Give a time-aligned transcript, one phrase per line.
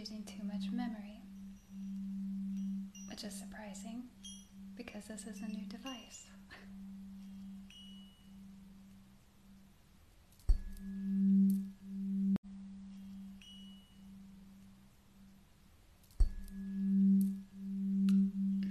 [0.00, 1.20] using too much memory,
[3.10, 4.04] which is surprising
[4.74, 6.24] because this is a new device.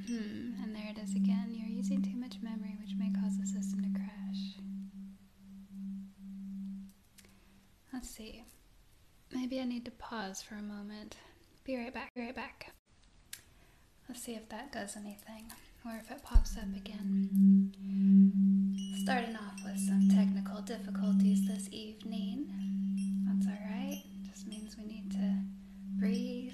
[0.08, 1.49] Hmm, and there it is again.
[1.52, 4.58] You're using too much memory, which may cause the system to crash.
[7.93, 8.43] Let's see.
[9.31, 11.17] Maybe I need to pause for a moment.
[11.64, 12.14] Be right back.
[12.16, 12.71] Be right back.
[14.09, 15.45] Let's see if that does anything
[15.85, 17.29] or if it pops up again.
[19.03, 22.47] Starting off with some technical difficulties this evening.
[23.27, 24.03] That's alright.
[24.27, 25.35] Just means we need to
[25.99, 26.53] breathe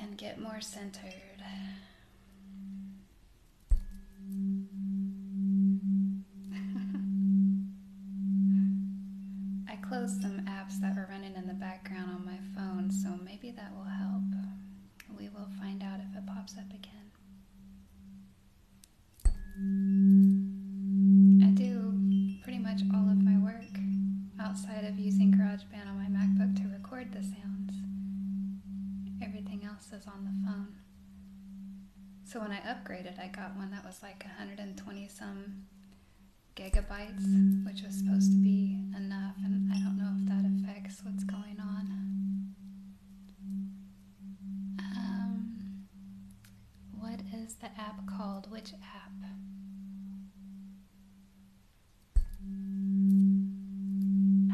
[0.00, 1.12] and get more centered.
[9.68, 13.50] I closed some apps that were running in the background on my phone, so maybe
[13.50, 14.22] that will help.
[15.16, 17.10] We will find out if it pops up again.
[21.42, 21.94] I do
[22.42, 23.78] pretty much all of my work
[24.38, 27.72] outside of using GarageBand on my MacBook to record the sounds.
[29.22, 30.74] Everything else is on the phone.
[32.24, 35.64] So when I upgraded, I got one that was like 120 some
[36.54, 41.24] gigabytes, which was supposed to be enough, and I don't know if that affects what's
[41.24, 42.54] going on.
[44.80, 45.86] Um,
[46.98, 48.50] what is the app called?
[48.50, 49.12] Which app?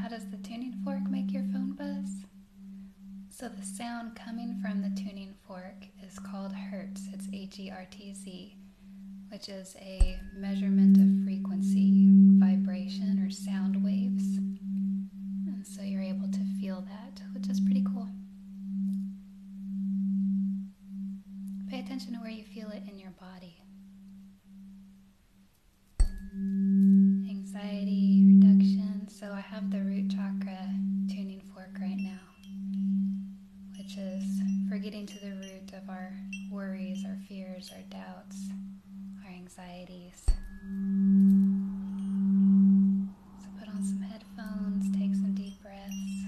[0.01, 2.27] How does the tuning fork make your phone buzz?
[3.31, 7.03] So the sound coming from the tuning fork is called hertz.
[7.13, 8.57] It's H E R T Z,
[9.43, 14.23] which is a measurement of frequency, vibration, or sound waves.
[15.49, 18.09] And so you're able to feel that, which is pretty cool.
[21.69, 23.57] Pay attention to where you feel it in your body.
[27.29, 29.09] Anxiety reduction.
[29.11, 30.69] So I have the root chakra
[31.09, 32.21] tuning fork right now
[33.77, 36.13] which is for getting to the root of our
[36.53, 38.37] worries, our fears, our doubts,
[39.25, 40.25] our anxieties.
[43.41, 46.25] So put on some headphones, take some deep breaths,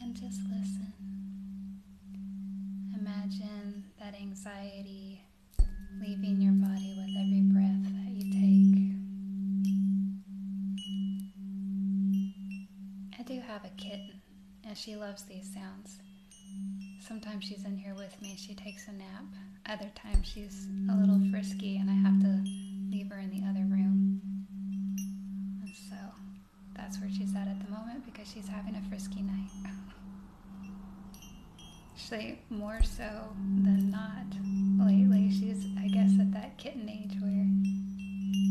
[0.00, 0.92] and just listen.
[2.98, 5.22] Imagine that anxiety
[6.00, 8.80] leaving your body with every breath that you take.
[13.18, 14.20] I do have a kitten
[14.66, 15.98] and she loves these sounds.
[16.98, 19.24] Sometimes she's in here with me, she takes a nap.
[19.66, 22.42] Other times she's a little frisky and I have to
[22.90, 24.20] leave her in the other room.
[25.62, 25.94] And so
[26.76, 29.50] that's where she's at at the moment because she's having a frisky night.
[31.94, 33.08] Actually, more so
[33.62, 37.46] than not lately, she's, I guess, at that kitten age where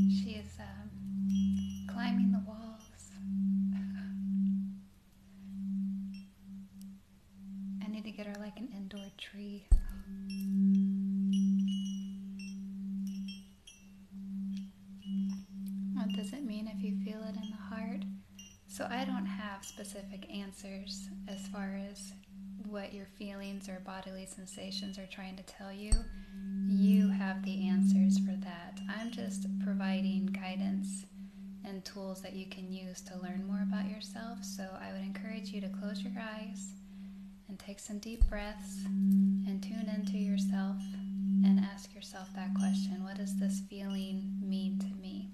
[0.09, 2.59] she is um, climbing the walls.
[7.84, 9.68] I need to get her like an indoor tree.
[15.94, 18.04] What does it mean if you feel it in the heart?
[18.68, 22.13] So I don't have specific answers as far as
[22.67, 25.91] what your feelings or bodily sensations are trying to tell you.
[26.67, 28.79] You have the answers for that.
[28.88, 31.05] I'm just providing guidance
[31.65, 34.44] and tools that you can use to learn more about yourself.
[34.44, 36.73] So I would encourage you to close your eyes
[37.49, 40.77] and take some deep breaths and tune into yourself
[41.44, 45.31] and ask yourself that question What does this feeling mean to me?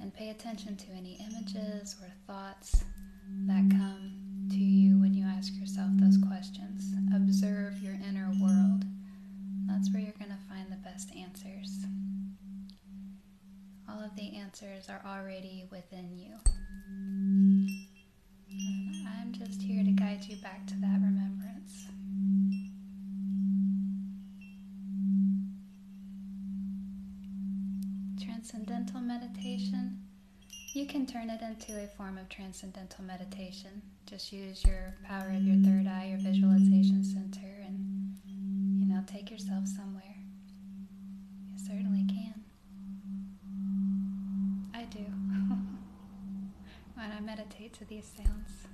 [0.00, 2.84] And pay attention to any images or thoughts
[3.46, 4.12] that come
[4.50, 6.92] to you when you ask yourself those questions.
[7.14, 8.84] Observe your inner world.
[9.66, 11.84] That's where you're going to find the best answers.
[13.88, 16.34] All of the answers are already within you.
[18.48, 21.86] And I'm just here to guide you back to that remembrance.
[28.22, 30.00] Transcendental meditation,
[30.72, 33.82] you can turn it into a form of transcendental meditation.
[34.06, 39.28] Just use your power of your third eye, your visualization center, and you know, take
[39.28, 40.14] yourself somewhere.
[41.52, 42.34] You certainly can.
[44.72, 45.00] I do.
[46.94, 48.68] when I meditate to these sounds.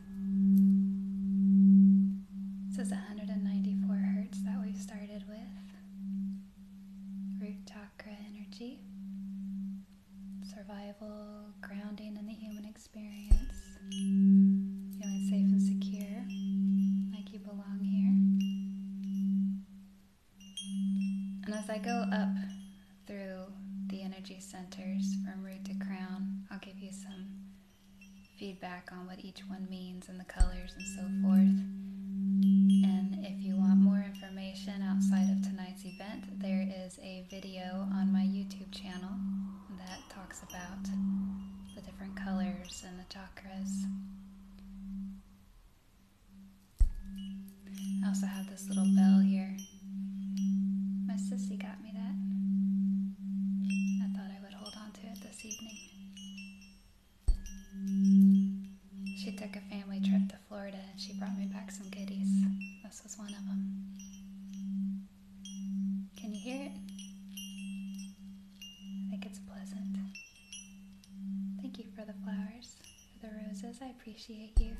[74.16, 74.75] appreciate you.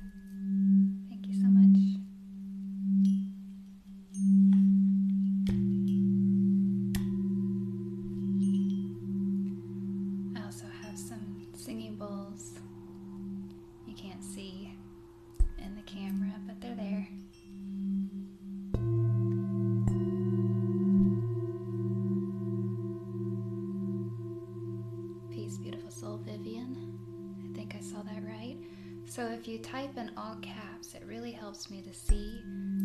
[29.57, 32.43] you type in all caps, it really helps me to see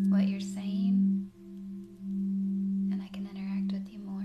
[0.08, 1.28] what you're saying
[2.90, 4.22] and I can interact with you more.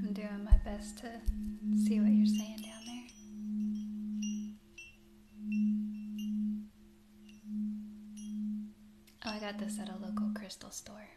[0.00, 1.08] I'm doing my best to
[1.84, 3.08] see what you're saying down there.
[9.26, 11.08] Oh, I got this at a local crystal store.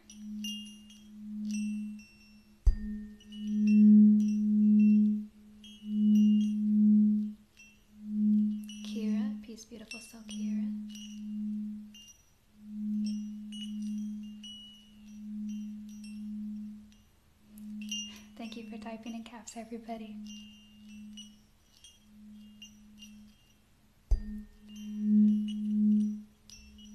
[18.96, 20.16] subscribing and caps, everybody.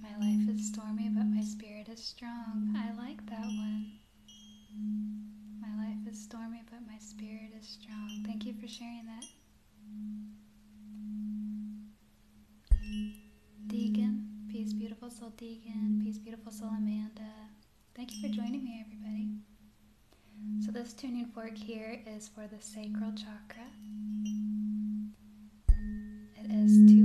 [0.02, 2.76] My life is stormy, but my spirit is strong.
[2.76, 3.86] I like that one.
[5.62, 8.24] My life is stormy, but my spirit is strong.
[8.26, 9.26] Thank you for sharing that.
[13.68, 16.04] Deegan, peace, beautiful soul, Deegan.
[16.04, 17.32] Peace, beautiful soul, Amanda.
[17.96, 19.01] Thank you for joining me, everybody
[20.92, 23.64] first tuning fork here is for the sacral chakra.
[26.38, 27.01] It is two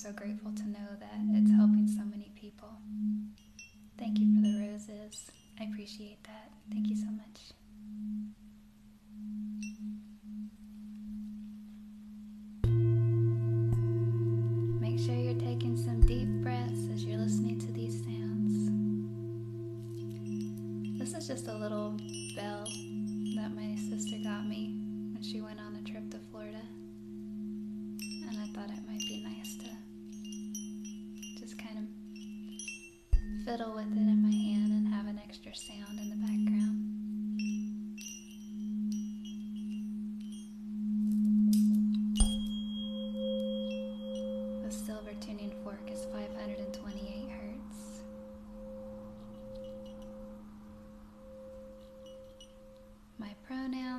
[0.00, 0.50] so grateful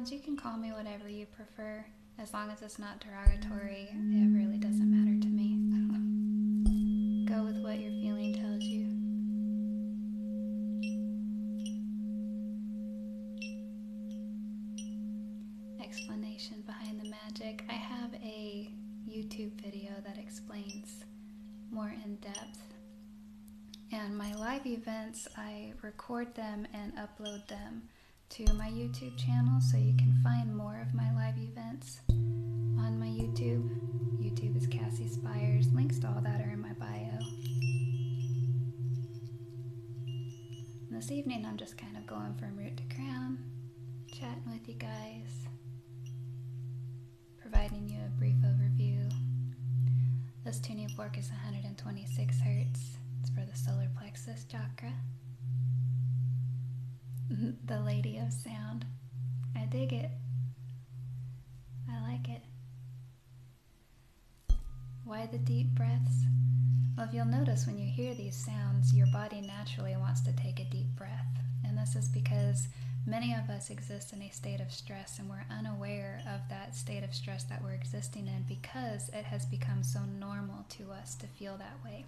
[0.01, 1.85] pronouns, you can call me whatever you prefer.
[2.17, 7.25] As long as it's not derogatory, it really doesn't matter to me.
[7.29, 8.87] Go with what your feeling tells you.
[15.83, 17.63] Explanation behind the magic.
[17.69, 18.71] I have a
[19.07, 21.03] YouTube video that explains
[21.71, 22.59] more in depth.
[23.91, 27.83] And my live events, I record them and upload them
[28.31, 33.07] to my YouTube channel so you can find more of my live events on my
[33.07, 33.69] YouTube.
[34.21, 35.67] YouTube is Cassie Inspires.
[35.73, 37.19] Links to all that are in my bio.
[40.87, 43.37] And this evening, I'm just kind of going from root to crown,
[44.13, 45.47] chatting with you guys,
[47.37, 49.11] providing you a brief overview.
[50.45, 52.97] This tuning fork is 126 hertz.
[53.19, 54.93] It's for the solar plexus chakra.
[57.65, 58.85] The lady of sound.
[59.55, 60.11] I dig it.
[61.89, 62.41] I like it.
[65.05, 66.25] Why the deep breaths?
[66.97, 70.59] Well, if you'll notice when you hear these sounds, your body naturally wants to take
[70.59, 71.27] a deep breath.
[71.65, 72.67] And this is because
[73.07, 77.03] many of us exist in a state of stress and we're unaware of that state
[77.03, 81.27] of stress that we're existing in because it has become so normal to us to
[81.27, 82.05] feel that way.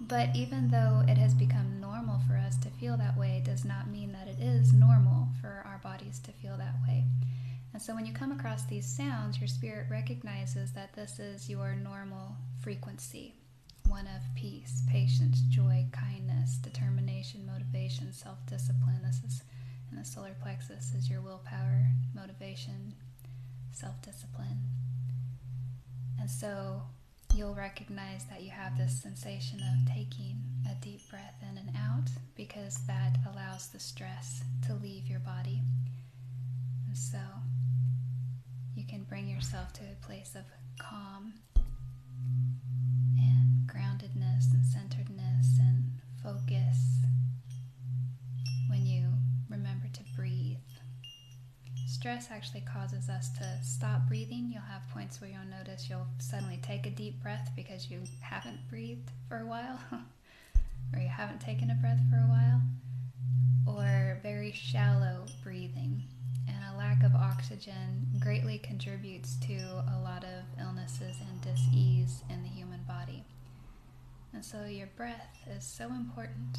[0.00, 3.88] But even though it has become normal for us to feel that way, does not
[3.88, 7.04] mean that it is normal for our bodies to feel that way.
[7.72, 11.74] And so when you come across these sounds, your spirit recognizes that this is your
[11.74, 13.34] normal frequency
[13.90, 19.00] one of peace, patience, joy, kindness, determination, motivation, self discipline.
[19.04, 19.42] This is
[19.90, 22.94] in the solar plexus is your willpower, motivation,
[23.72, 24.60] self discipline.
[26.20, 26.82] And so
[27.34, 32.08] you'll recognize that you have this sensation of taking a deep breath in and out
[32.34, 35.60] because that allows the stress to leave your body.
[36.86, 37.18] And so
[38.74, 40.44] you can bring yourself to a place of
[40.78, 41.34] calm
[43.18, 45.84] and groundedness and centeredness and
[46.22, 46.78] focus
[52.00, 54.48] stress actually causes us to stop breathing.
[54.50, 58.58] You'll have points where you'll notice you'll suddenly take a deep breath because you haven't
[58.70, 59.78] breathed for a while,
[60.94, 62.62] or you haven't taken a breath for a while,
[63.66, 66.02] or very shallow breathing.
[66.48, 69.58] And a lack of oxygen greatly contributes to
[69.94, 73.24] a lot of illnesses and dis-ease in the human body.
[74.32, 76.56] And so your breath is so important.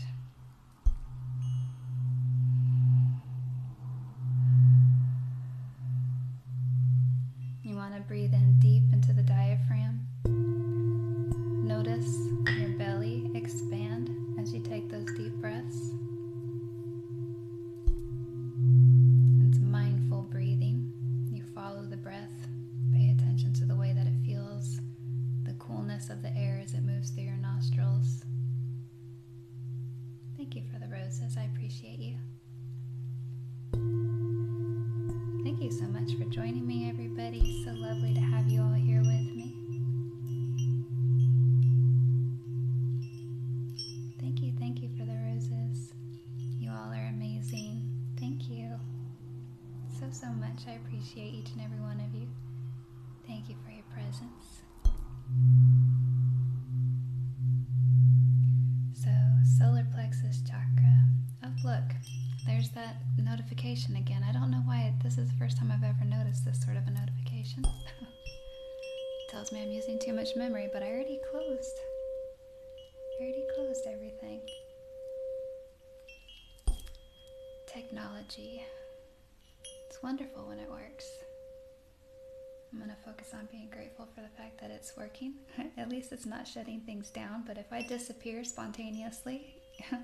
[86.12, 89.56] It's not shutting things down, but if I disappear spontaneously,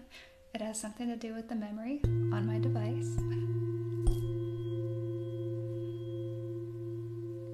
[0.55, 3.17] it has something to do with the memory on my device.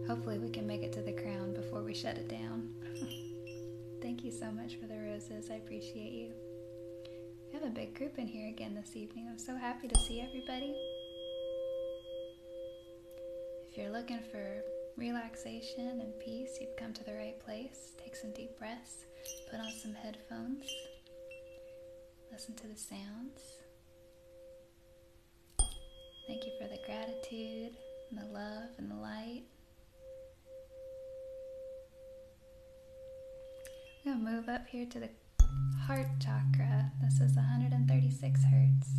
[0.07, 2.69] Hopefully, we can make it to the crown before we shut it down.
[4.03, 5.49] Thank you so much for the roses.
[5.49, 6.31] I appreciate you.
[7.51, 9.27] We have a big group in here again this evening.
[9.31, 10.75] I'm so happy to see everybody.
[13.71, 14.61] If you're looking for
[14.97, 17.93] relaxation and peace, you've come to the right place.
[18.03, 19.05] Take some deep breaths,
[19.49, 20.65] put on some headphones,
[22.31, 23.41] listen to the sounds.
[26.27, 27.75] Thank you for the gratitude
[28.09, 29.43] and the love and the light.
[34.05, 35.09] We're going to move up here to the
[35.85, 36.91] heart chakra.
[37.01, 38.89] This is 136 hertz.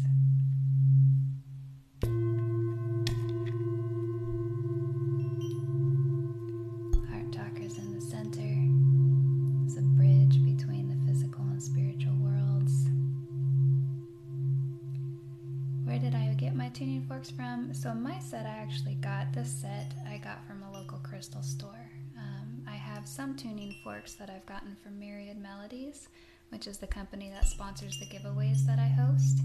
[16.54, 17.74] My tuning forks from?
[17.74, 21.90] So my set I actually got this set I got from a local crystal store.
[22.16, 26.08] Um, I have some tuning forks that I've gotten from Myriad Melodies,
[26.50, 29.40] which is the company that sponsors the giveaways that I host.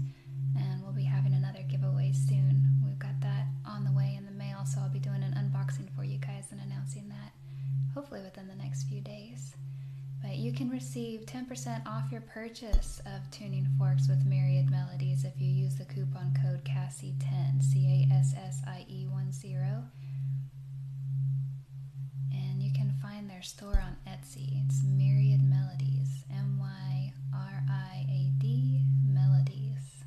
[0.56, 2.80] And we'll be having another giveaway soon.
[2.84, 5.88] We've got that on the way in the mail, so I'll be doing an unboxing
[5.96, 7.32] for you guys and announcing that
[7.94, 9.54] hopefully within the next few days.
[10.22, 15.40] But you can receive 10% off your purchase of tuning forks with Myriad Melodies if
[15.40, 19.84] you use the coupon code CASSIE10, C A S S I E 1 0.
[22.32, 24.62] And you can find their store on Etsy.
[24.64, 30.04] It's Myriad Melodies, M Y R I A D Melodies.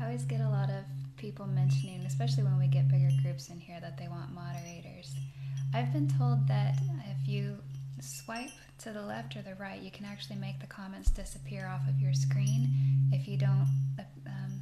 [0.00, 0.84] I always get a lot of
[1.16, 5.14] people mentioning, especially when we get bigger groups in here, that they want moderators.
[5.72, 6.76] I've been told that
[7.10, 7.56] if you
[8.00, 11.88] swipe to the left or the right, you can actually make the comments disappear off
[11.88, 12.68] of your screen
[13.12, 13.68] if you don't
[14.26, 14.60] um,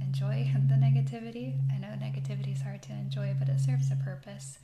[0.00, 1.58] enjoy the negativity.
[1.74, 4.58] I know negativity is hard to enjoy, but it serves a purpose.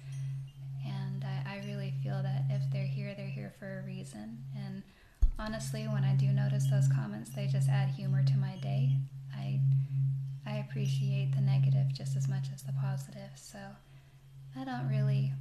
[0.86, 4.38] And I, I really feel that if they're here, they're here for a reason.
[4.56, 4.82] And
[5.38, 8.92] honestly, when I do notice those comments, they just add humor to my day.
[9.34, 9.60] I
[10.46, 13.30] I appreciate the negative just as much as the positive.
[13.36, 13.58] So
[14.58, 15.32] I don't really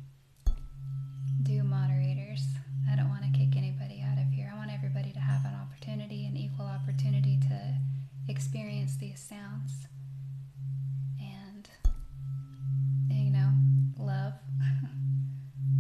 [1.44, 2.44] do moderators.
[2.92, 4.52] I don't want to kick anybody out of here.
[4.54, 7.78] I want everybody to have an opportunity, an equal opportunity to
[8.30, 9.88] experience these sounds
[11.20, 11.68] and,
[13.10, 13.50] you know,
[14.00, 14.34] love.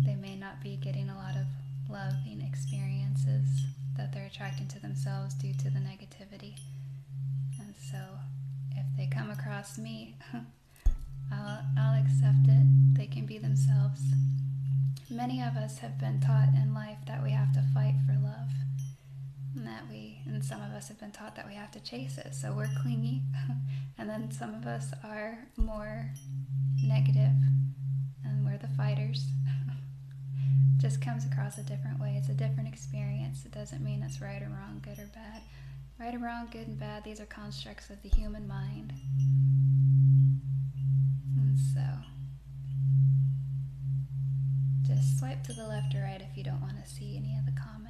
[0.05, 1.45] they may not be getting a lot of
[1.89, 3.47] loving experiences
[3.97, 6.55] that they're attracting to themselves due to the negativity.
[7.59, 7.97] And so
[8.71, 10.15] if they come across me,
[11.31, 12.95] I'll, I'll accept it.
[12.97, 14.01] They can be themselves.
[15.09, 18.49] Many of us have been taught in life that we have to fight for love.
[19.55, 22.17] And that we, and some of us have been taught that we have to chase
[22.17, 22.33] it.
[22.33, 23.21] So we're clingy.
[23.99, 26.09] and then some of us are more
[26.81, 27.35] negative,
[28.25, 29.27] and we're the fighters.
[30.77, 32.15] Just comes across a different way.
[32.17, 33.45] It's a different experience.
[33.45, 35.43] It doesn't mean it's right or wrong, good or bad.
[35.99, 38.91] Right or wrong, good and bad, these are constructs of the human mind.
[41.37, 41.85] And so,
[44.81, 47.45] just swipe to the left or right if you don't want to see any of
[47.45, 47.80] the comments.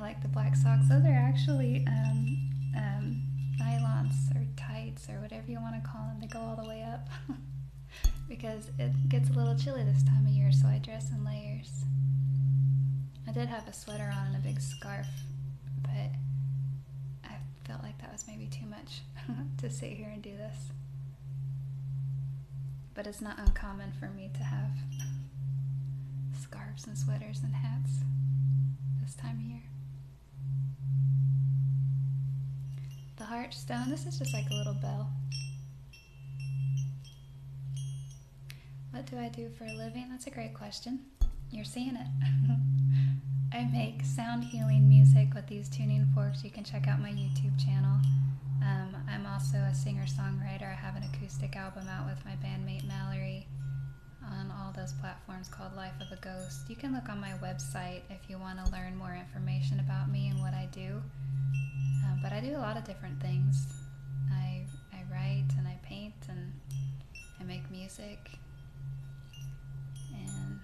[0.00, 0.88] Like the black socks.
[0.88, 3.22] Those are actually um, um,
[3.60, 6.18] nylons or tights or whatever you want to call them.
[6.20, 7.08] They go all the way up
[8.28, 11.84] because it gets a little chilly this time of year, so I dress in layers.
[13.28, 15.06] I did have a sweater on and a big scarf,
[15.82, 16.10] but
[17.24, 19.02] I felt like that was maybe too much
[19.58, 20.56] to sit here and do this.
[22.94, 24.72] But it's not uncommon for me to have
[26.42, 27.90] scarves and sweaters and hats
[29.02, 29.62] this time of year.
[33.30, 35.08] Heart stone, this is just like a little bell.
[38.90, 40.08] What do I do for a living?
[40.10, 40.98] That's a great question.
[41.52, 42.08] You're seeing it.
[43.56, 46.42] I make sound healing music with these tuning forks.
[46.42, 48.00] You can check out my YouTube channel.
[48.64, 50.68] Um, I'm also a singer songwriter.
[50.68, 53.46] I have an acoustic album out with my bandmate Mallory
[54.24, 56.68] on all those platforms called Life of a Ghost.
[56.68, 60.30] You can look on my website if you want to learn more information about me
[60.30, 61.00] and what I do.
[62.22, 63.66] But I do a lot of different things.
[64.32, 66.52] I, I write and I paint and
[67.40, 68.30] I make music.
[70.12, 70.60] And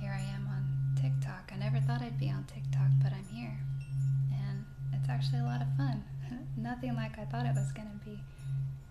[0.00, 0.64] here I am on
[1.00, 1.50] TikTok.
[1.54, 3.56] I never thought I'd be on TikTok, but I'm here.
[4.32, 6.02] And it's actually a lot of fun.
[6.56, 8.18] Nothing like I thought it was going to be.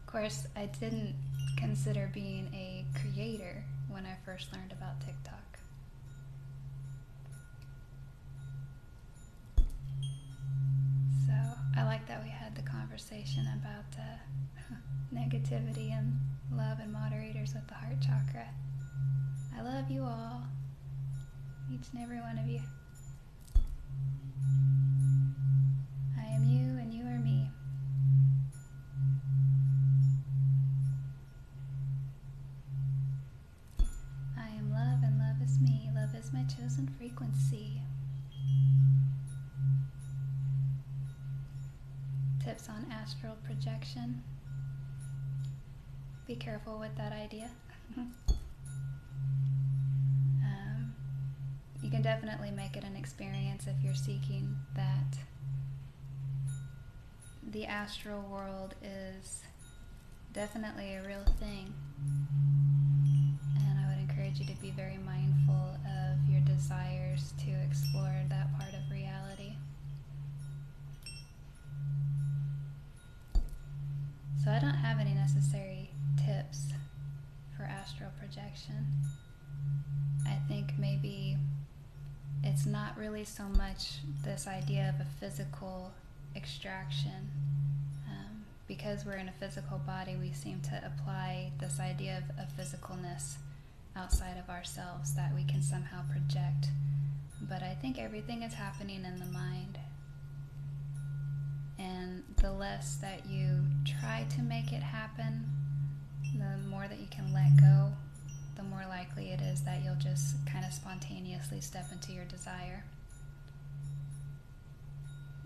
[0.02, 1.15] Of course, I didn't
[1.58, 5.49] consider being a creator when I first learned about TikTok.
[11.80, 14.76] I like that we had the conversation about uh,
[15.15, 16.20] negativity and
[16.52, 18.50] love and moderators with the heart chakra.
[19.58, 20.44] I love you all
[21.74, 22.60] each and every one of you.
[26.20, 27.50] I am you and you are me.
[34.38, 35.89] I am love and love is me.
[35.96, 37.82] Love is my chosen frequency.
[42.80, 44.24] On astral projection.
[46.28, 47.50] Be careful with that idea.
[50.42, 50.94] Um,
[51.82, 55.18] you can definitely make it an experience if you're seeking that
[57.52, 59.44] the astral world is
[60.34, 61.74] definitely a real thing.
[63.58, 68.58] And I would encourage you to be very mindful of your desires to explore that
[68.58, 69.29] part of reality.
[74.43, 76.73] So I don't have any necessary tips
[77.58, 78.88] for astral projection.
[80.25, 81.38] I think maybe
[82.43, 85.91] it's not really so much this idea of a physical
[86.36, 87.30] extraction.
[88.08, 92.62] Um, because we're in a physical body, we seem to apply this idea of a
[92.62, 93.36] physicalness
[93.95, 96.67] outside of ourselves that we can somehow project.
[97.41, 99.80] But I think everything is happening in the mind
[101.80, 105.46] and the less that you try to make it happen,
[106.38, 107.94] the more that you can let go,
[108.58, 112.84] the more likely it is that you'll just kind of spontaneously step into your desire.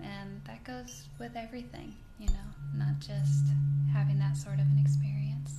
[0.02, 3.46] And that goes with everything, you know, not just
[3.93, 5.52] having that sort of an experience.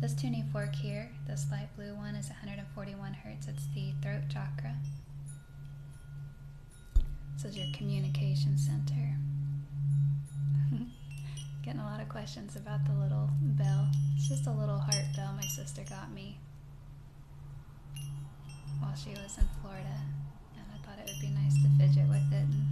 [0.00, 3.46] This tuning fork here, this light blue one, is 141 hertz.
[3.46, 4.74] It's the throat chakra.
[7.36, 9.14] This is your communication center.
[11.62, 13.88] Getting a lot of questions about the little bell.
[14.16, 16.38] It's just a little heart bell my sister got me
[18.80, 20.00] while she was in Florida.
[20.56, 22.64] And I thought it would be nice to fidget with it and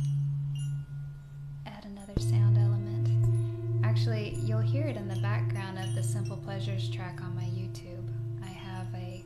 [1.67, 3.85] add another sound element.
[3.85, 8.09] Actually, you'll hear it in the background of the Simple Pleasures track on my YouTube.
[8.43, 9.23] I have a,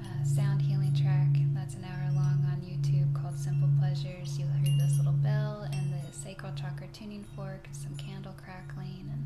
[0.00, 3.68] a sound healing track that's an hour long on YouTube called Simple
[4.04, 9.24] You'll hear this little bell and the sacral chakra tuning fork, some candle crackling, and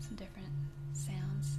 [0.00, 0.48] some different
[0.92, 1.58] sounds.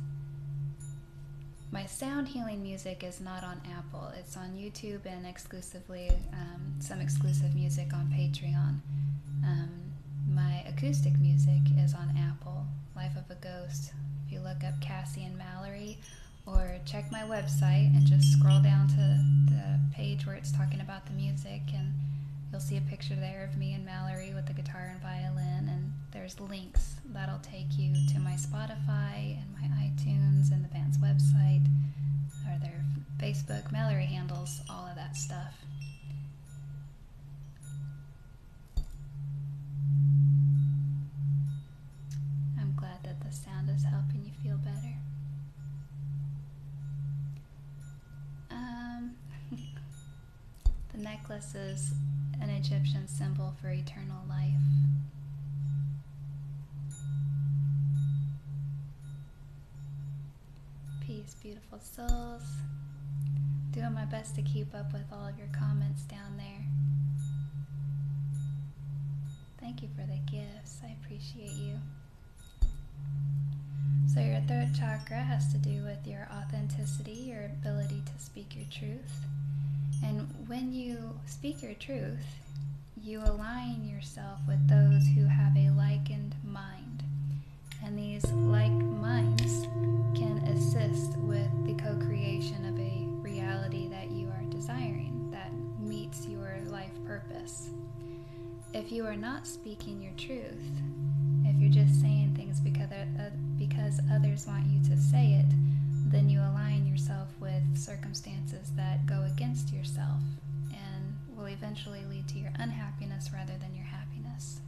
[1.72, 4.12] My sound healing music is not on Apple.
[4.20, 8.82] It's on YouTube and exclusively um, some exclusive music on Patreon.
[9.46, 9.70] Um,
[10.30, 13.94] my acoustic music is on Apple, Life of a Ghost.
[14.26, 15.98] If you look up Cassie and Mallory,
[16.54, 21.06] or check my website and just scroll down to the page where it's talking about
[21.06, 21.94] the music, and
[22.52, 25.94] you'll see a picture there of me and Mallory with the guitar and violin, and
[26.12, 31.66] there's links that'll take you to my Spotify and my iTunes and the band's website,
[32.48, 32.84] or their
[33.20, 33.72] Facebook.
[33.72, 35.54] Mallory handles all of that stuff.
[42.60, 44.96] I'm glad that the sound is helping you feel better.
[48.62, 49.16] Um,
[50.92, 51.92] the necklace is
[52.42, 54.54] an Egyptian symbol for eternal life.
[61.06, 62.44] Peace, beautiful souls.
[63.72, 66.66] Doing my best to keep up with all of your comments down there.
[69.60, 70.80] Thank you for the gifts.
[70.84, 71.80] I appreciate you.
[74.14, 77.21] So, your third chakra has to do with your authenticity,
[78.72, 79.26] truth.
[80.04, 82.26] And when you speak your truth,
[83.04, 87.04] you align yourself with those who have a likened mind.
[87.84, 89.68] And these like minds
[90.16, 96.28] can assist with the co creation of a reality that you are desiring that meets
[96.28, 97.70] your life purpose.
[98.74, 100.72] If you are not speaking your truth,
[101.44, 105.61] if you're just saying things because, uh, because others want you to say it,
[106.12, 110.22] then you align yourself with circumstances that go against yourself
[110.72, 114.62] and will eventually lead to your unhappiness rather than your happiness.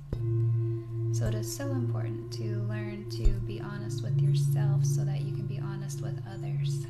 [1.17, 5.35] So it is so important to learn to be honest with yourself so that you
[5.35, 6.87] can be honest with others.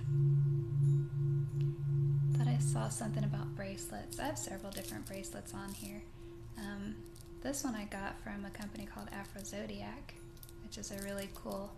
[2.38, 4.20] Thought I saw something about bracelets.
[4.20, 6.02] I have several different bracelets on here.
[6.58, 6.96] Um,
[7.42, 10.14] this one I got from a company called Afro Zodiac,
[10.64, 11.72] which is a really cool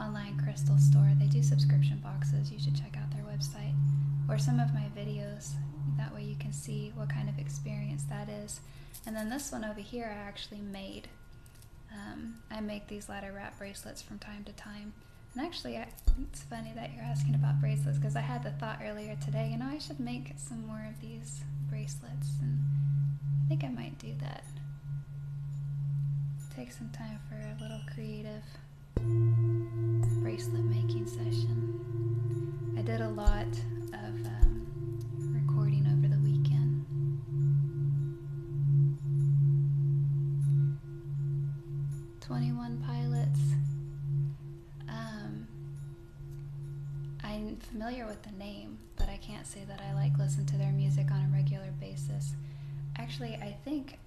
[0.00, 1.10] online crystal store.
[1.18, 2.50] They do subscription boxes.
[2.50, 3.74] You should check out their website
[4.28, 5.52] or some of my videos.
[5.98, 8.60] That way you can see what kind of experience that is.
[9.06, 11.08] And then this one over here I actually made.
[11.92, 14.92] Um, I make these ladder wrap bracelets from time to time.
[15.34, 15.88] And actually, I,
[16.30, 19.58] it's funny that you're asking about bracelets because I had the thought earlier today, you
[19.58, 22.28] know, I should make some more of these bracelets.
[22.40, 22.58] And
[23.44, 24.44] I think I might do that.
[26.56, 28.42] Take some time for a little creative
[28.96, 32.74] bracelet making session.
[32.78, 34.66] I did a lot of um,
[35.32, 36.84] recording over the weekend.
[42.20, 43.40] Twenty-one pilots.
[44.88, 45.46] Um,
[47.22, 50.72] I'm familiar with the name, but I can't say that I like listen to their
[50.72, 52.34] music on a regular basis.
[52.96, 53.98] Actually, I think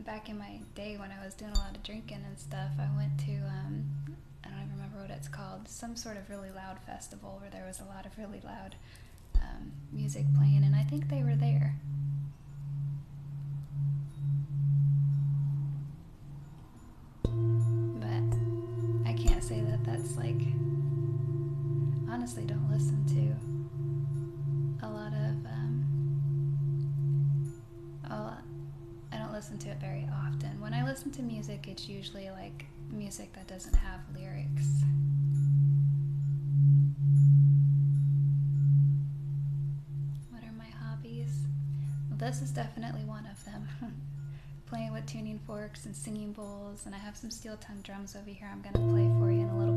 [0.00, 2.88] back in my day when I was doing a lot of drinking and stuff, I
[2.96, 3.84] went to um,
[4.58, 7.80] don't even remember what it's called, some sort of really loud festival where there was
[7.80, 8.74] a lot of really loud
[9.36, 11.76] um, music playing, and I think they were there.
[17.24, 18.36] But
[19.08, 20.40] I can't say that that's like,
[22.10, 23.04] honestly, don't listen
[24.80, 25.84] to a lot of, um,
[28.10, 28.42] a lot,
[29.12, 30.60] I don't listen to it very often.
[30.60, 34.82] When I listen to music, it's usually like music that doesn't have lyrics.
[40.30, 41.40] What are my hobbies?
[42.08, 43.68] Well, this is definitely one of them.
[44.66, 48.28] Playing with tuning forks and singing bowls, and I have some steel tongue drums over
[48.28, 49.67] here I'm to play for you in a little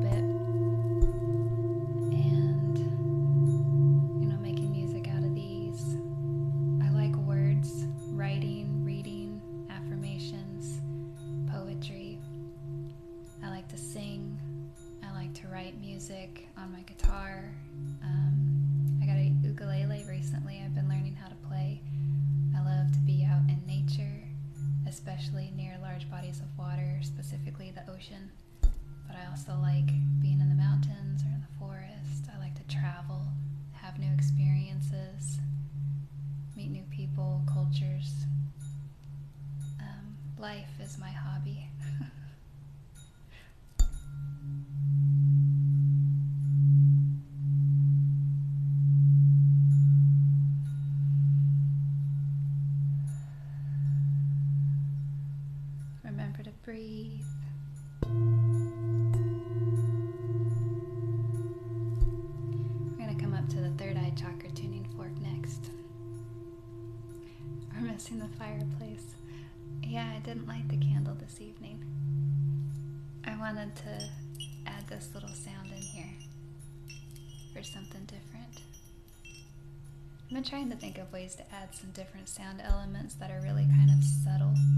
[80.41, 83.65] been trying to think of ways to add some different sound elements that are really
[83.65, 84.70] kind of subtle.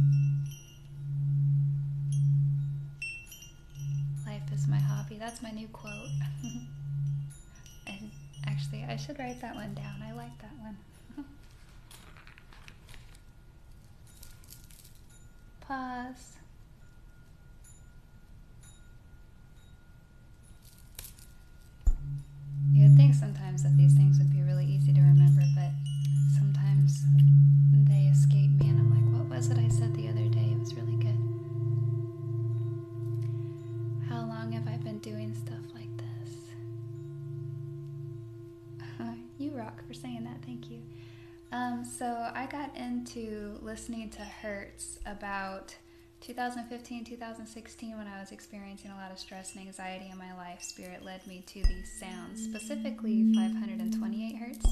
[42.03, 45.73] So I got into listening to Hertz about
[46.19, 50.61] 2015, 2016 when I was experiencing a lot of stress and anxiety in my life.
[50.61, 54.65] Spirit led me to these sounds, specifically 528 hertz.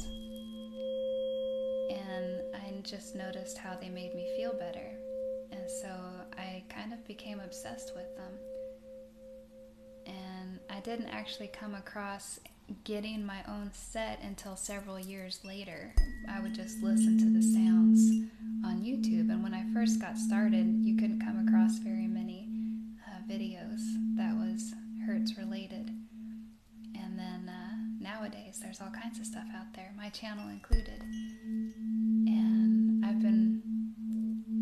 [1.89, 4.91] And I just noticed how they made me feel better.
[5.53, 5.87] And so
[6.37, 8.33] I kind of became obsessed with them.
[10.05, 12.41] And I didn't actually come across
[12.83, 15.93] getting my own set until several years later.
[16.29, 17.99] I would just listen to the sounds
[18.65, 22.47] on YouTube, and when I first got started, you couldn't come across very many
[23.07, 23.81] uh, videos
[24.17, 24.73] that was
[25.05, 25.89] Hertz related.
[26.95, 31.01] And then uh, nowadays, there's all kinds of stuff out there, my channel included.
[32.27, 33.61] And I've been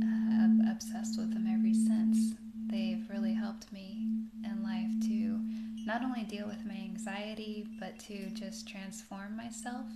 [0.03, 2.35] uh, obsessed with them ever since.
[2.67, 4.05] They've really helped me
[4.45, 5.39] in life to
[5.85, 9.87] not only deal with my anxiety, but to just transform myself,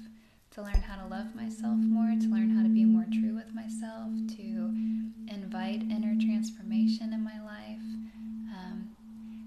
[0.54, 3.52] to learn how to love myself more, to learn how to be more true with
[3.56, 4.72] myself, to
[5.28, 7.82] invite inner transformation in my life.
[8.54, 8.90] Um,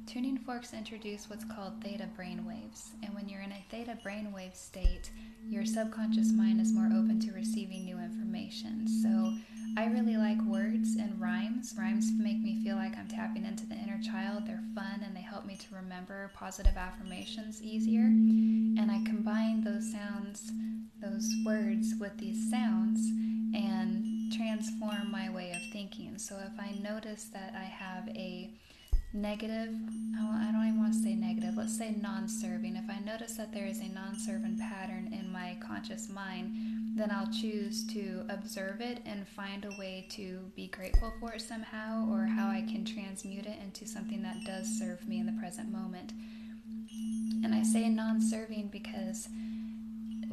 [0.07, 5.11] tuning forks introduce what's called theta brainwaves, and when you're in a theta brainwave state,
[5.49, 8.89] your subconscious mind is more open to receiving new information.
[8.89, 9.33] So
[9.79, 11.75] I really like words and rhymes.
[11.79, 14.47] Rhymes make me feel like I'm tapping into the inner child.
[14.47, 18.05] They're fun and they help me to remember positive affirmations easier.
[18.05, 20.51] And I combine those sounds,
[21.03, 23.01] those words with these sounds
[23.55, 26.17] and transform my way of thinking.
[26.17, 28.51] So if I notice that I have a
[29.17, 29.75] negative,
[30.19, 32.77] I don't even want to say negative, let's say non serving.
[32.77, 36.55] If I notice that there is a non serving pattern in my conscious mind,
[36.97, 41.43] then I'll choose to observe it and find a way to be grateful for it
[41.43, 45.41] somehow or how I can transmute it into something that does serve me in the
[45.41, 46.13] present moment.
[47.45, 49.29] And I say non serving because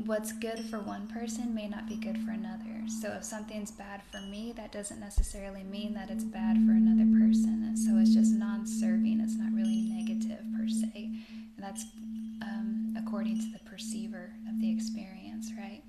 [0.05, 2.81] what's good for one person may not be good for another.
[2.87, 7.09] So if something's bad for me, that doesn't necessarily mean that it's bad for another
[7.19, 7.63] person.
[7.67, 11.11] And so it's just non serving, it's not really negative per se.
[11.55, 11.85] And that's
[12.41, 15.83] um, according to the perceiver of the experience, right?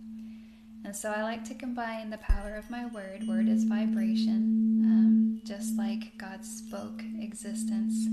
[0.84, 3.26] And so I like to combine the power of my word.
[3.26, 8.06] Word is vibration, um, just like God spoke existence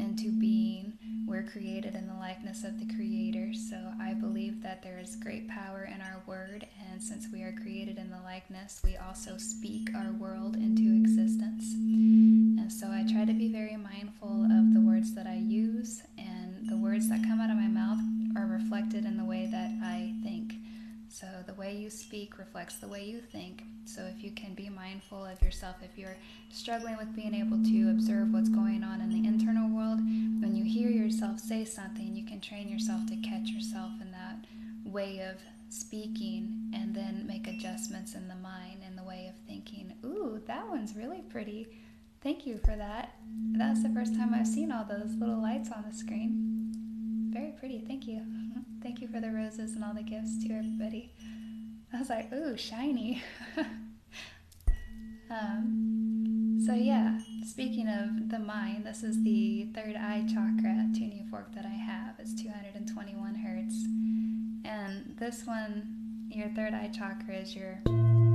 [0.00, 0.98] into being
[1.32, 3.54] we're created in the likeness of the Creator.
[3.54, 7.54] So I believe that there is great power in our word, and since we are
[7.62, 11.72] created in the likeness, we also speak our world into existence.
[11.72, 16.68] And so I try to be very mindful of the words that I use, and
[16.68, 18.00] the words that come out of my mouth
[18.36, 20.56] are reflected in the way that I think.
[21.12, 23.64] So the way you speak reflects the way you think.
[23.84, 26.16] So if you can be mindful of yourself, if you're
[26.50, 30.64] struggling with being able to observe what's going on in the internal world, when you
[30.64, 34.38] hear yourself say something, you can train yourself to catch yourself in that
[34.86, 35.36] way of
[35.68, 39.92] speaking and then make adjustments in the mind and the way of thinking.
[40.06, 41.68] Ooh, that one's really pretty.
[42.22, 43.16] Thank you for that.
[43.58, 46.72] That's the first time I've seen all those little lights on the screen.
[47.34, 47.84] Very pretty.
[47.86, 48.22] Thank you.
[48.82, 51.12] Thank you for the roses and all the gifts to everybody.
[51.92, 53.22] I was like, ooh, shiny.
[55.30, 61.54] um, so, yeah, speaking of the mind, this is the third eye chakra tuning fork
[61.54, 62.16] that I have.
[62.18, 63.84] It's 221 hertz.
[64.64, 67.80] And this one, your third eye chakra, is your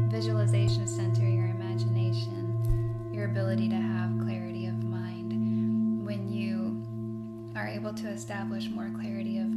[0.09, 6.05] visualization center, your imagination, your ability to have clarity of mind.
[6.05, 9.56] When you are able to establish more clarity of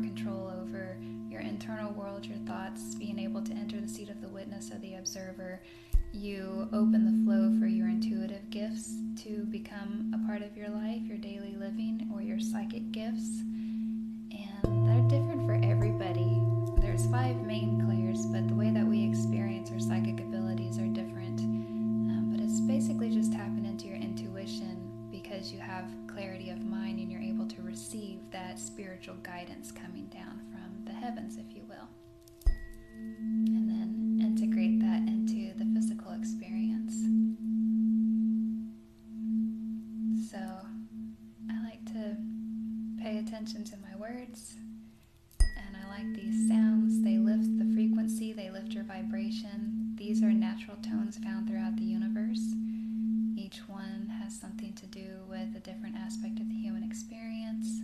[0.00, 0.96] control over
[1.30, 4.80] your internal world, your thoughts, being able to enter the seat of the witness of
[4.82, 5.60] the observer,
[6.12, 11.02] you open the flow for your intuitive gifts to become a part of your life,
[11.04, 13.42] your daily living, or your psychic gifts.
[14.32, 16.42] And they're different for everybody.
[16.78, 18.84] There's five main clairs, but the way that
[29.10, 31.88] spiritual guidance coming down from the heavens, if you will.
[32.96, 36.94] And then integrate that into the physical experience.
[40.30, 40.38] So
[41.50, 42.16] I like to
[43.02, 44.54] pay attention to my words,
[45.40, 47.02] and I like these sounds.
[47.02, 49.94] They lift the frequency, they lift your vibration.
[49.96, 52.54] These are natural tones found throughout the universe.
[53.36, 57.80] Each one has something to do with a different aspect of the human experience.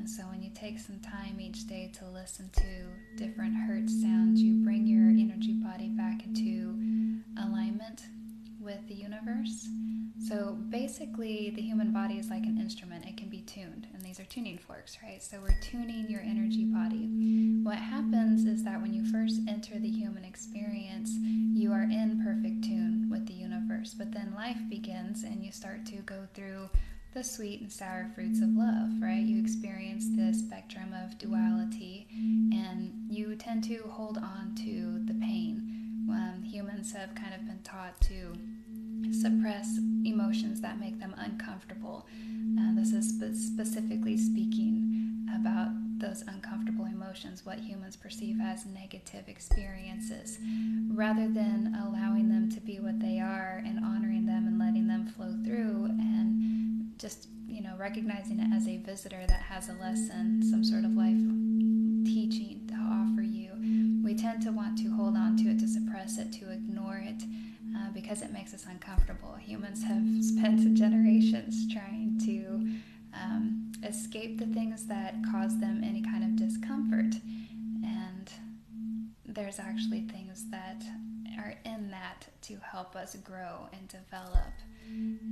[0.00, 4.40] And so when you take some time each day to listen to different hertz sounds,
[4.40, 6.76] you bring your energy body back into
[7.42, 8.04] alignment
[8.60, 9.66] with the universe.
[10.28, 14.20] So basically, the human body is like an instrument, it can be tuned, and these
[14.20, 15.20] are tuning forks, right?
[15.20, 17.08] So we're tuning your energy body.
[17.64, 21.10] What happens is that when you first enter the human experience,
[21.52, 25.84] you are in perfect tune with the universe, but then life begins and you start
[25.86, 26.68] to go through
[27.12, 29.22] the sweet and sour fruits of love, right?
[29.22, 36.06] You experience the spectrum of duality and you tend to hold on to the pain.
[36.08, 38.32] Um, humans have kind of been taught to
[39.12, 42.06] suppress emotions that make them uncomfortable.
[42.58, 45.68] Uh, this is spe- specifically speaking about
[45.98, 50.38] those uncomfortable emotions, what humans perceive as negative experiences,
[50.92, 55.06] rather than allowing them to be what they are and honoring them and letting them
[55.06, 60.42] flow through and just, you know, recognizing it as a visitor that has a lesson,
[60.42, 61.20] some sort of life
[62.04, 63.50] teaching to offer you.
[64.02, 67.22] We tend to want to hold on to it, to suppress it, to ignore it.
[67.76, 69.34] Uh, because it makes us uncomfortable.
[69.34, 72.68] Humans have spent generations trying to
[73.14, 77.14] um, escape the things that cause them any kind of discomfort.
[77.84, 78.30] And
[79.24, 80.82] there's actually things that
[81.38, 84.52] are in that to help us grow and develop.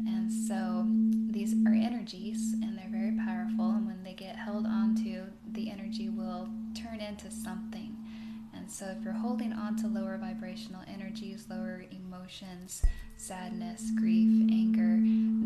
[0.07, 0.87] And so
[1.33, 3.71] these are energies and they're very powerful.
[3.71, 7.97] And when they get held onto, the energy will turn into something.
[8.71, 12.83] So, if you're holding on to lower vibrational energies, lower emotions,
[13.17, 14.99] sadness, grief, anger,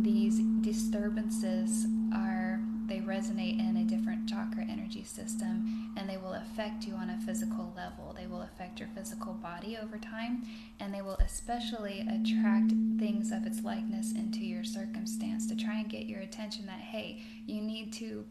[0.02, 6.84] these disturbances are, they resonate in a different chakra energy system and they will affect
[6.84, 8.12] you on a physical level.
[8.18, 10.42] They will affect your physical body over time
[10.80, 15.88] and they will especially attract things of its likeness into your circumstance to try and
[15.88, 18.26] get your attention that, hey, you need to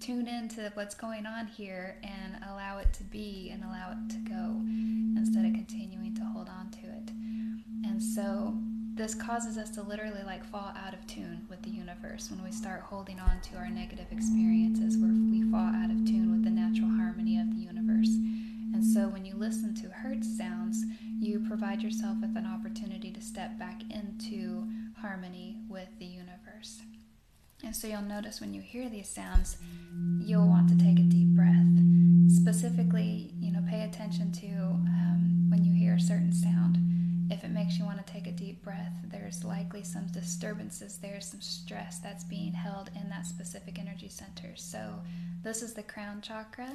[0.00, 4.18] tune into what's going on here and allow it to be and allow it to
[4.28, 4.60] go
[5.16, 7.10] instead of continuing to hold on to it.
[7.84, 8.54] And so
[8.94, 12.50] this causes us to literally like fall out of tune with the universe when we
[12.50, 16.50] start holding on to our negative experiences where we fall out of tune with the
[16.50, 18.08] natural harmony of the universe.
[18.72, 20.84] And so when you listen to hertz sounds,
[21.20, 24.66] you provide yourself with an opportunity to step back into
[25.00, 26.82] harmony with the universe.
[27.66, 29.56] And so you'll notice when you hear these sounds,
[30.20, 31.66] you'll want to take a deep breath.
[32.28, 36.78] Specifically, you know, pay attention to um, when you hear a certain sound.
[37.28, 41.20] If it makes you want to take a deep breath, there's likely some disturbances there,
[41.20, 44.54] some stress that's being held in that specific energy center.
[44.54, 45.02] So,
[45.42, 46.72] this is the crown chakra.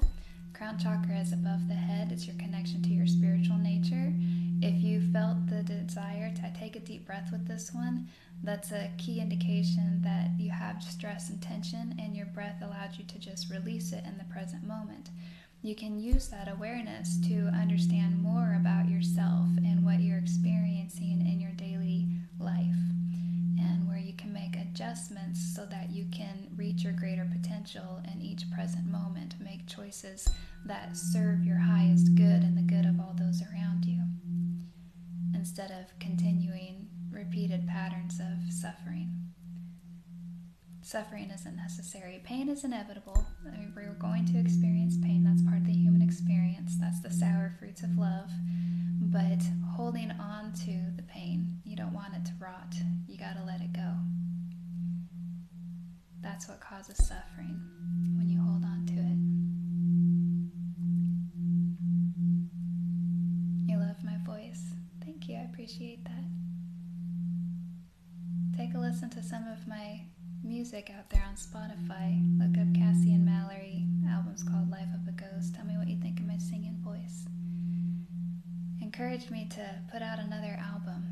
[0.53, 4.13] Crown chakra is above the head, it's your connection to your spiritual nature.
[4.61, 8.07] If you felt the desire to take a deep breath with this one,
[8.43, 13.05] that's a key indication that you have stress and tension, and your breath allowed you
[13.05, 15.09] to just release it in the present moment.
[15.63, 21.39] You can use that awareness to understand more about yourself and what you're experiencing in
[21.39, 22.07] your daily
[22.39, 22.75] life
[24.71, 29.35] adjustments so that you can reach your greater potential in each present moment.
[29.39, 30.27] Make choices
[30.65, 33.99] that serve your highest good and the good of all those around you
[35.35, 39.11] instead of continuing repeated patterns of suffering.
[40.81, 42.21] Suffering isn't necessary.
[42.23, 43.25] Pain is inevitable.
[43.45, 45.23] I mean, we're going to experience pain.
[45.23, 46.75] That's part of the human experience.
[46.79, 48.29] That's the sour fruits of love.
[49.01, 49.41] But
[49.75, 52.73] holding on to the pain, you don't want it to rot.
[53.07, 53.91] You got to let it go.
[56.21, 57.59] That's what causes suffering
[58.17, 59.17] when you hold on to it.
[63.71, 64.73] You love my voice.
[65.03, 65.37] Thank you.
[65.37, 66.23] I appreciate that.
[68.57, 70.01] Take a listen to some of my
[70.43, 72.21] music out there on Spotify.
[72.37, 73.85] Look up Cassie and Mallory.
[74.09, 75.55] Album's called Life of a Ghost.
[75.55, 77.25] Tell me what you think of my singing voice.
[78.81, 81.10] Encourage me to put out another album.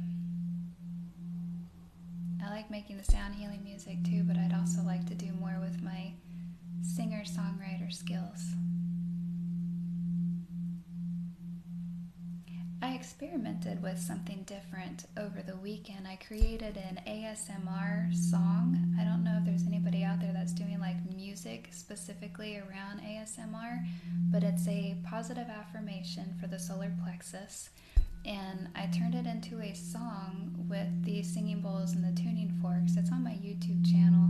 [2.50, 5.58] I like making the sound healing music too, but I'd also like to do more
[5.62, 6.14] with my
[6.82, 8.56] singer songwriter skills.
[12.82, 16.08] I experimented with something different over the weekend.
[16.08, 18.96] I created an ASMR song.
[19.00, 23.86] I don't know if there's anybody out there that's doing like music specifically around ASMR,
[24.32, 27.70] but it's a positive affirmation for the solar plexus
[28.26, 32.96] and I turned it into a song with the singing bowls and the tuning forks.
[32.96, 34.30] It's on my YouTube channel,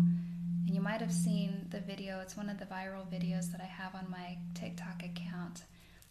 [0.66, 2.20] and you might have seen the video.
[2.22, 5.64] It's one of the viral videos that I have on my TikTok account.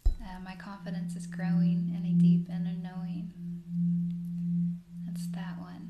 [0.06, 3.32] Uh, my confidence is growing in a deep inner knowing.
[5.06, 5.88] That's that one.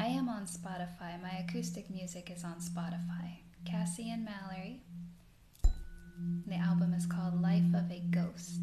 [0.00, 1.20] I am on Spotify.
[1.22, 3.38] My acoustic music is on Spotify.
[3.64, 4.82] Cassie and Mallory.
[6.46, 8.60] The album is called Life of a Ghost.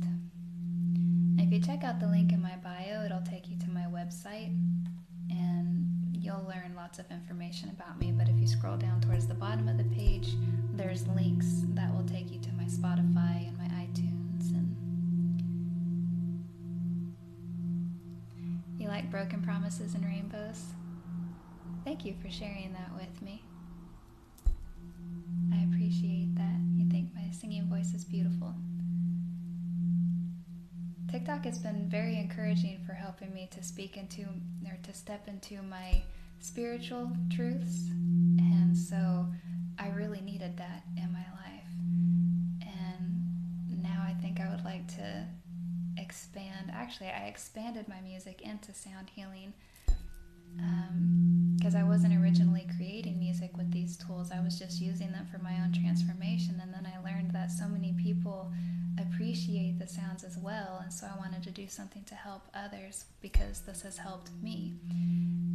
[1.37, 4.55] If you check out the link in my bio, it'll take you to my website
[5.29, 8.11] and you'll learn lots of information about me.
[8.11, 10.35] But if you scroll down towards the bottom of the page,
[10.73, 14.51] there's links that will take you to my Spotify and my iTunes.
[14.51, 14.75] And
[18.77, 20.63] you like broken promises and rainbows?
[21.83, 23.43] Thank you for sharing that with me.
[25.53, 26.59] I appreciate that.
[26.75, 28.55] You think my singing voice is beautiful.
[31.13, 34.23] TikTok has been very encouraging for helping me to speak into
[34.65, 36.01] or to step into my
[36.39, 37.85] spiritual truths.
[38.39, 39.27] And so
[39.77, 41.69] I really needed that in my life.
[42.63, 45.27] And now I think I would like to
[45.99, 46.71] expand.
[46.73, 49.53] Actually, I expanded my music into sound healing
[51.55, 54.31] because um, I wasn't originally creating music with these tools.
[54.31, 56.59] I was just using them for my own transformation.
[56.59, 58.51] And then I learned that so many people
[58.99, 60.79] appreciate the sounds as well.
[60.83, 64.75] And so I wanted to do something to help others because this has helped me.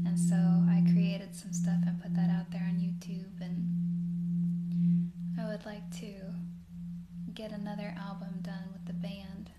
[0.07, 3.41] And so I created some stuff and put that out there on YouTube.
[3.41, 6.15] And I would like to
[7.35, 9.51] get another album done with the band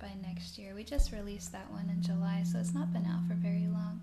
[0.00, 0.74] by next year.
[0.74, 4.00] We just released that one in July, so it's not been out for very long.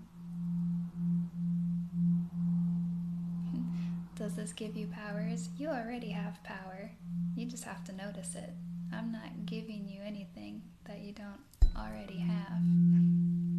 [4.16, 5.50] Does this give you powers?
[5.58, 6.92] You already have power.
[7.36, 8.54] You just have to notice it.
[8.92, 11.40] I'm not giving you anything that you don't
[11.76, 13.49] already have.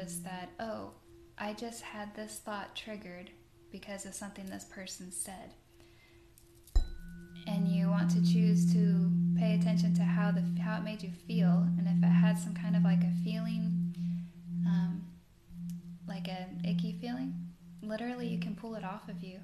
[0.00, 0.90] Notice that, oh,
[1.38, 3.30] I just had this thought triggered
[3.70, 5.54] because of something this person said.
[7.46, 11.10] And you want to choose to pay attention to how the how it made you
[11.26, 13.94] feel, and if it had some kind of like a feeling,
[14.66, 15.02] um,
[16.06, 17.34] like an icky feeling,
[17.82, 19.38] literally you can pull it off of you.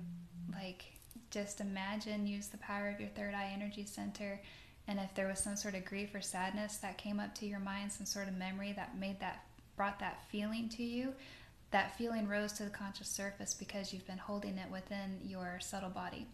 [0.52, 0.84] Like
[1.30, 4.40] just imagine, use the power of your third eye energy center
[4.88, 7.58] and if there was some sort of grief or sadness that came up to your
[7.58, 9.45] mind, some sort of memory that made that
[9.76, 11.12] brought that feeling to you,
[11.70, 15.90] that feeling rose to the conscious surface because you've been holding it within your subtle
[15.90, 16.26] body.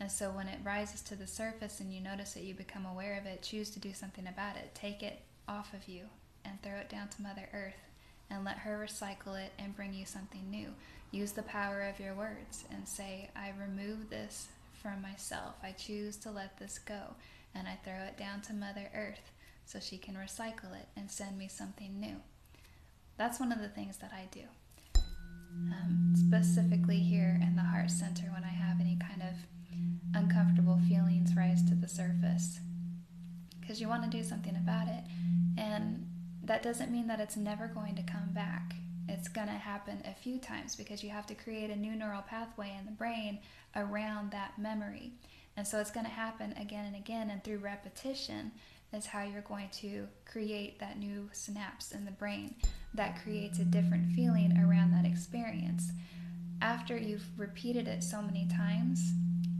[0.00, 3.18] And so when it rises to the surface and you notice it, you become aware
[3.18, 4.74] of it, choose to do something about it.
[4.74, 6.02] Take it off of you
[6.44, 7.82] and throw it down to Mother Earth
[8.30, 10.68] and let her recycle it and bring you something new.
[11.10, 14.48] Use the power of your words and say, I remove this
[14.80, 15.56] from myself.
[15.62, 17.14] I choose to let this go.
[17.54, 19.32] And I throw it down to Mother Earth
[19.66, 22.16] so she can recycle it and send me something new.
[23.20, 24.44] That's one of the things that I do.
[25.04, 29.34] Um, specifically here in the heart center when I have any kind of
[30.14, 32.60] uncomfortable feelings rise to the surface
[33.60, 35.04] because you want to do something about it
[35.58, 36.08] and
[36.44, 38.74] that doesn't mean that it's never going to come back
[39.06, 42.22] it's going to happen a few times because you have to create a new neural
[42.22, 43.38] pathway in the brain
[43.76, 45.12] around that memory
[45.58, 48.50] and so it's going to happen again and again and through repetition
[48.92, 52.54] is how you're going to create that new synapse in the brain
[52.94, 55.92] that creates a different feeling around that experience
[56.62, 59.12] after you've repeated it so many times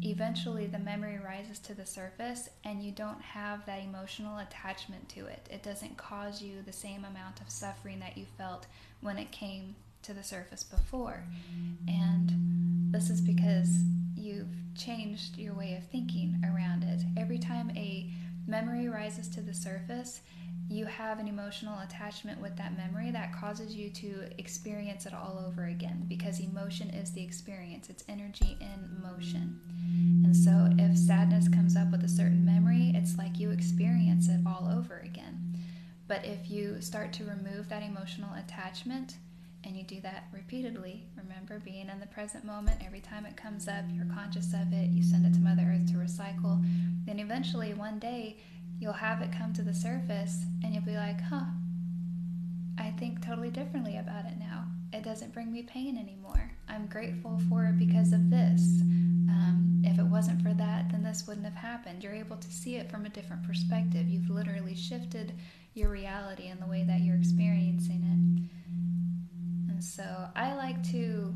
[0.02, 5.26] eventually the memory rises to the surface and you don't have that emotional attachment to
[5.26, 5.46] it.
[5.50, 8.66] It doesn't cause you the same amount of suffering that you felt
[9.00, 11.24] when it came to the surface before.
[11.86, 12.32] And
[12.90, 13.68] this is because
[14.16, 17.02] you've changed your way of thinking around it.
[17.18, 18.10] Every time a
[18.46, 20.20] memory rises to the surface,
[20.68, 25.44] you have an emotional attachment with that memory that causes you to experience it all
[25.44, 29.60] over again because emotion is the experience, it's energy in motion.
[30.24, 34.40] And so if sadness comes up with a certain memory, it's like you experience it
[34.46, 35.58] all over again.
[36.06, 39.16] But if you start to remove that emotional attachment,
[39.64, 43.68] and you do that repeatedly, remember being in the present moment, every time it comes
[43.68, 46.64] up, you're conscious of it, you send it to Mother Earth to recycle,
[47.04, 48.38] then eventually one day
[48.78, 51.44] you'll have it come to the surface and you'll be like, huh,
[52.78, 54.64] I think totally differently about it now.
[54.92, 56.50] It doesn't bring me pain anymore.
[56.68, 58.62] I'm grateful for it because of this.
[59.28, 62.02] Um, if it wasn't for that, then this wouldn't have happened.
[62.02, 64.08] You're able to see it from a different perspective.
[64.08, 65.34] You've literally shifted
[65.74, 68.59] your reality and the way that you're experiencing it.
[69.80, 71.34] So I like to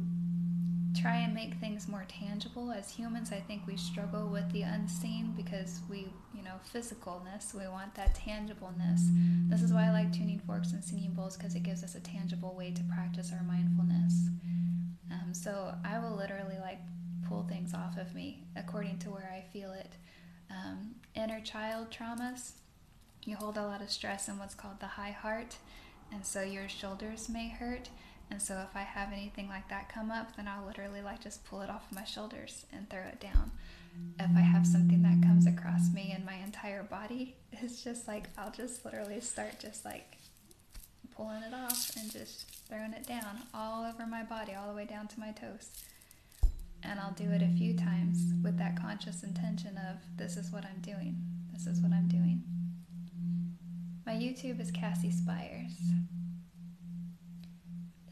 [1.00, 2.70] try and make things more tangible.
[2.70, 7.66] As humans, I think we struggle with the unseen because we, you know, physicalness, we
[7.66, 9.00] want that tangibleness.
[9.48, 12.00] This is why I like tuning forks and singing bowls because it gives us a
[12.00, 14.28] tangible way to practice our mindfulness.
[15.10, 16.80] Um, so I will literally like
[17.26, 19.94] pull things off of me according to where I feel it.
[20.50, 22.52] Um, inner child traumas,
[23.24, 25.56] you hold a lot of stress in what's called the high heart,
[26.12, 27.88] and so your shoulders may hurt
[28.34, 31.44] and so if I have anything like that come up, then I'll literally like just
[31.44, 33.52] pull it off my shoulders and throw it down.
[34.18, 38.28] If I have something that comes across me and my entire body, it's just like
[38.36, 40.16] I'll just literally start just like
[41.16, 44.84] pulling it off and just throwing it down all over my body, all the way
[44.84, 45.70] down to my toes.
[46.82, 50.64] And I'll do it a few times with that conscious intention of this is what
[50.64, 51.14] I'm doing.
[51.52, 52.42] This is what I'm doing.
[54.04, 55.70] My YouTube is Cassie Inspires.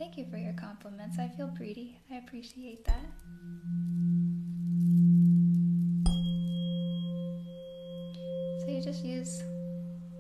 [0.03, 1.17] Thank you for your compliments.
[1.21, 1.97] I feel pretty.
[2.11, 3.07] I appreciate that.
[8.59, 9.45] So you just use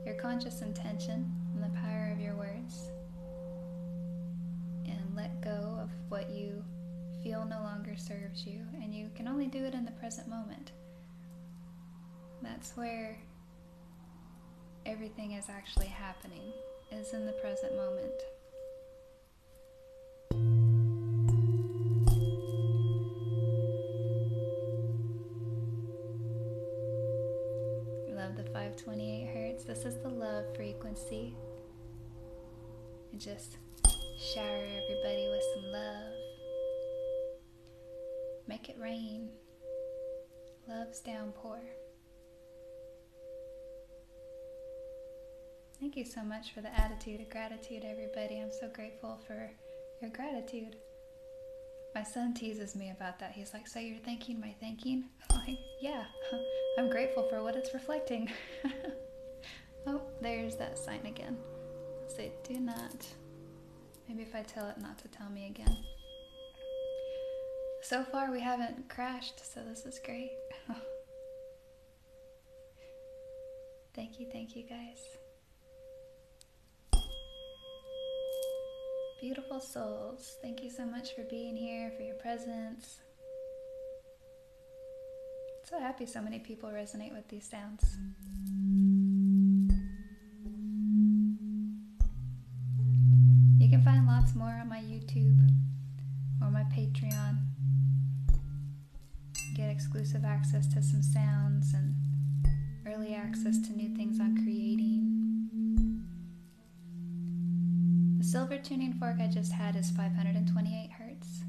[0.06, 2.90] your conscious intention and the power of your words
[4.86, 6.62] and let go of what you
[7.24, 8.60] feel no longer serves you.
[8.80, 10.70] And you can only do it in the present moment.
[12.40, 13.18] That's where
[14.86, 16.52] everything is actually happening,
[16.92, 18.22] is in the present moment.
[29.84, 31.34] Is the love frequency.
[33.10, 33.56] And just
[34.34, 36.12] shower everybody with some love.
[38.46, 39.30] Make it rain.
[40.68, 41.60] Love's downpour.
[45.80, 48.40] Thank you so much for the attitude of gratitude, everybody.
[48.40, 49.50] I'm so grateful for
[50.00, 50.76] your gratitude.
[51.94, 53.32] My son teases me about that.
[53.32, 55.08] He's like, So you're thanking my thanking?
[55.30, 56.04] I'm like, Yeah,
[56.78, 58.30] I'm grateful for what it's reflecting.
[59.86, 61.36] oh, there's that sign again.
[62.04, 63.06] i Say, Do not.
[64.08, 65.76] Maybe if I tell it not to tell me again.
[67.82, 70.30] So far, we haven't crashed, so this is great.
[73.94, 74.98] thank you, thank you, guys.
[79.22, 82.98] Beautiful souls, thank you so much for being here, for your presence.
[85.62, 87.84] So happy so many people resonate with these sounds.
[93.60, 95.38] You can find lots more on my YouTube
[96.40, 97.38] or my Patreon.
[99.54, 100.66] Get exclusive access
[108.32, 111.42] silver tuning fork I just had is 528 hertz.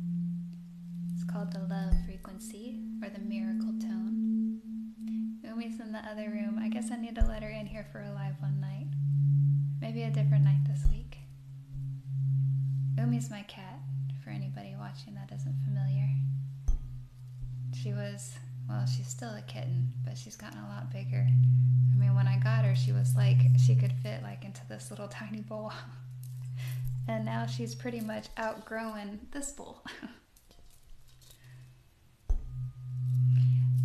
[1.14, 4.60] It's called the love frequency or the miracle tone.
[5.46, 6.60] Umi's in the other room.
[6.62, 8.88] I guess I need to let her in here for a live one night.
[9.80, 11.20] Maybe a different night this week.
[12.98, 13.80] Umi's my cat,
[14.22, 16.10] for anybody watching that isn't familiar.
[17.74, 18.34] She was,
[18.68, 21.26] well, she's still a kitten, but she's gotten a lot bigger.
[21.94, 24.90] I mean, when I got her, she was like, she could fit like into this
[24.92, 25.72] little tiny bowl.
[27.08, 29.82] and now she's pretty much outgrowing this bowl.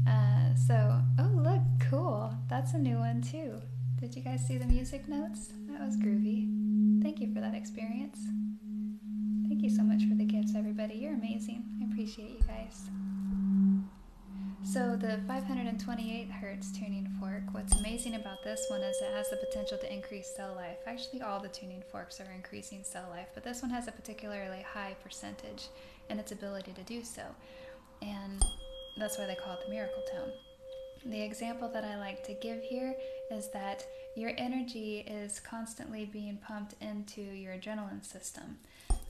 [0.09, 1.61] uh, so, oh, look,
[1.91, 2.33] cool.
[2.49, 3.61] That's a new one too.
[4.01, 5.51] Did you guys see the music notes?
[5.69, 7.03] That was groovy.
[7.03, 8.19] Thank you for that experience.
[9.49, 10.95] Thank you so much for the gifts, everybody.
[10.95, 11.65] You're amazing.
[11.83, 12.89] I appreciate you guys.
[14.65, 19.37] So the 528 hertz tuning fork, what's amazing about this one is it has the
[19.37, 20.79] potential to increase cell life.
[20.87, 24.63] Actually, all the tuning forks are increasing cell life, but this one has a particularly
[24.63, 25.69] high percentage
[26.11, 27.23] in its ability to do so.
[28.03, 28.43] And
[28.99, 30.33] that's why they call it the miracle tone.
[31.07, 32.95] The example that I like to give here
[33.31, 33.87] is that
[34.17, 38.59] your energy is constantly being pumped into your adrenaline system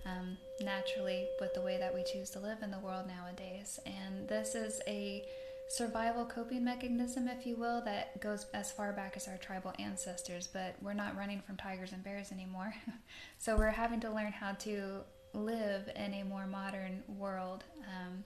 [0.09, 3.79] um, naturally with the way that we choose to live in the world nowadays.
[3.87, 5.25] And this is a
[5.69, 10.47] survival coping mechanism, if you will, that goes as far back as our tribal ancestors,
[10.47, 12.75] but we're not running from tigers and bears anymore.
[13.39, 15.01] so we're having to learn how to
[15.35, 18.25] live in a more modern world, um,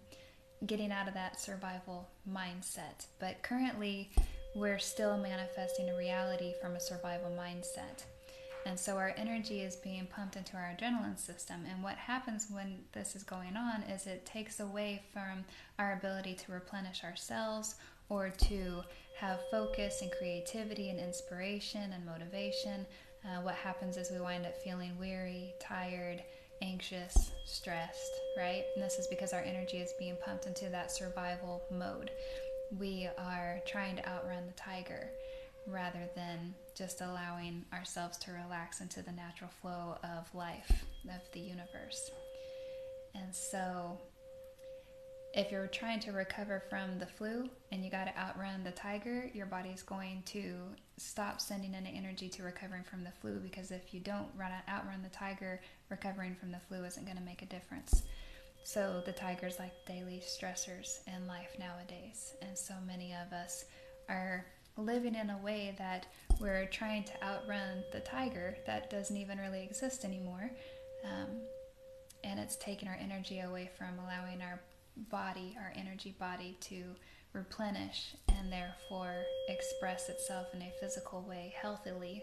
[0.66, 3.06] getting out of that survival mindset.
[3.18, 4.10] But currently,
[4.54, 8.04] we're still manifesting a reality from a survival mindset.
[8.64, 11.64] And so our energy is being pumped into our adrenaline system.
[11.70, 15.44] And what happens when this is going on is it takes away from
[15.78, 17.74] our ability to replenish ourselves
[18.08, 18.82] or to
[19.18, 22.86] have focus and creativity and inspiration and motivation.
[23.24, 26.22] Uh, what happens is we wind up feeling weary, tired,
[26.60, 28.64] anxious, stressed, right?
[28.74, 32.10] And this is because our energy is being pumped into that survival mode.
[32.78, 35.10] We are trying to outrun the tiger
[35.66, 41.40] rather than just allowing ourselves to relax into the natural flow of life, of the
[41.40, 42.10] universe.
[43.14, 43.98] And so,
[45.34, 49.30] if you're trying to recover from the flu and you got to outrun the tiger,
[49.32, 50.54] your body's going to
[50.98, 55.02] stop sending any energy to recovering from the flu because if you don't run outrun
[55.02, 58.02] the tiger, recovering from the flu isn't going to make a difference.
[58.64, 63.64] So the tiger's like daily stressors in life nowadays, and so many of us
[64.08, 64.46] are
[64.76, 66.06] living in a way that
[66.40, 70.50] we're trying to outrun the tiger that doesn't even really exist anymore.
[71.04, 71.42] Um,
[72.24, 74.60] and it's taking our energy away from allowing our
[75.10, 76.84] body, our energy body, to
[77.32, 82.22] replenish and therefore express itself in a physical way, healthily.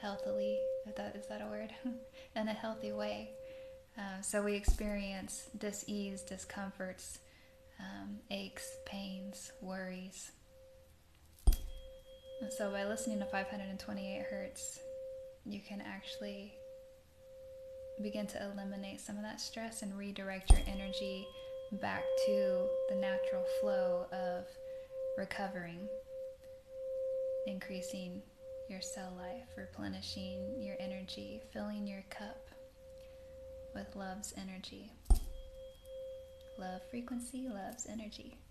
[0.00, 1.72] Healthily, is that, is that a word?
[2.36, 3.30] in a healthy way.
[3.96, 7.18] Uh, so we experience dis-ease, discomforts,
[7.78, 10.32] um, aches, pains, worries,
[12.50, 14.80] so by listening to 528 hertz,
[15.44, 16.52] you can actually
[18.02, 21.26] begin to eliminate some of that stress and redirect your energy
[21.80, 24.44] back to the natural flow of
[25.16, 25.88] recovering,
[27.46, 28.20] increasing
[28.68, 32.48] your cell life, replenishing your energy, filling your cup
[33.74, 34.90] with love's energy.
[36.58, 38.41] Love frequency, love's energy.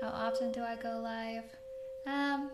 [0.00, 1.44] How often do I go live?
[2.06, 2.50] Um,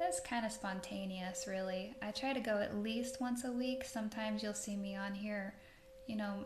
[0.00, 1.94] it's kind of spontaneous, really.
[2.00, 3.84] I try to go at least once a week.
[3.84, 5.54] Sometimes you'll see me on here,
[6.06, 6.44] you know,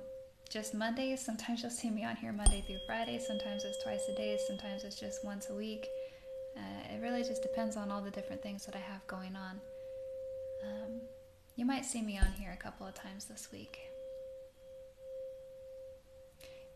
[0.49, 1.25] just Mondays.
[1.25, 3.19] Sometimes you'll see me on here Monday through Friday.
[3.19, 4.39] Sometimes it's twice a day.
[4.47, 5.87] Sometimes it's just once a week.
[6.57, 9.61] Uh, it really just depends on all the different things that I have going on.
[10.63, 11.01] Um,
[11.57, 13.79] you might see me on here a couple of times this week.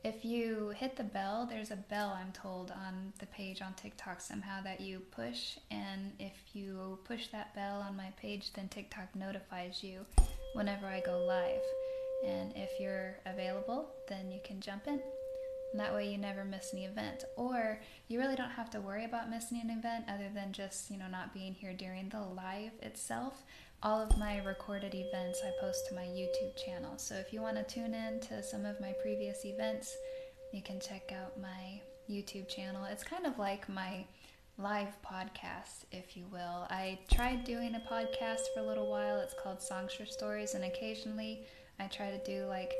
[0.05, 4.21] If you hit the bell, there's a bell, I'm told, on the page on TikTok
[4.21, 5.59] somehow that you push.
[5.71, 10.07] And if you push that bell on my page, then TikTok notifies you
[10.55, 11.61] whenever I go live.
[12.25, 15.01] And if you're available, then you can jump in.
[15.73, 17.25] And that way you never miss an event.
[17.37, 20.99] Or you really don't have to worry about missing an event other than just, you
[20.99, 23.45] know, not being here during the live itself
[23.83, 26.99] all of my recorded events I post to my YouTube channel.
[26.99, 29.97] So if you want to tune in to some of my previous events,
[30.53, 32.85] you can check out my YouTube channel.
[32.91, 34.05] It's kind of like my
[34.57, 36.67] live podcast, if you will.
[36.71, 39.21] I tried doing a podcast for a little while.
[39.21, 41.45] It's called Songster Stories, and occasionally
[41.79, 42.73] I try to do like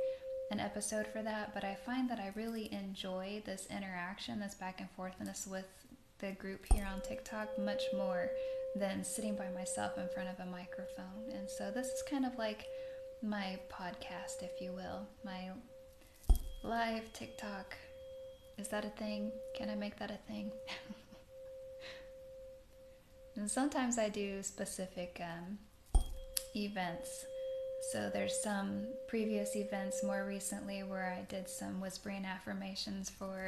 [0.51, 4.81] an episode for that, but I find that I really enjoy this interaction, this back
[4.81, 5.67] and forthness with
[6.21, 8.31] the group here on TikTok much more
[8.75, 11.31] than sitting by myself in front of a microphone.
[11.35, 12.67] And so this is kind of like
[13.23, 15.51] my podcast, if you will, my
[16.63, 17.77] live TikTok.
[18.57, 19.31] Is that a thing?
[19.57, 20.51] Can I make that a thing?
[23.37, 25.59] and sometimes I do specific um,
[26.57, 27.27] events.
[27.81, 33.47] So there's some previous events more recently where I did some whispering affirmations for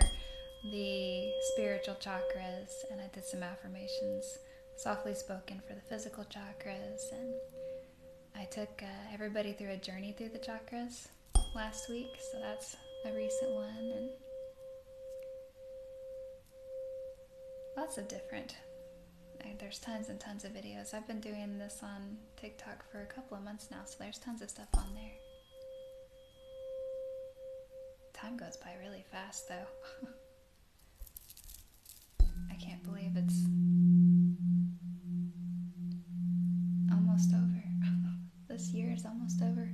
[0.73, 4.39] the spiritual chakras and I did some affirmations
[4.77, 7.35] softly spoken for the physical chakras and
[8.35, 11.09] I took uh, everybody through a journey through the chakras
[11.55, 14.11] last week, so that's a recent one and
[17.77, 18.55] lots of different
[19.59, 20.95] there's tons and tons of videos.
[20.95, 24.43] I've been doing this on TikTok for a couple of months now, so there's tons
[24.43, 25.13] of stuff on there.
[28.13, 29.67] Time goes by really fast, though.
[32.51, 33.45] I can't believe it's
[36.93, 37.63] almost over.
[38.49, 39.71] this year is almost over.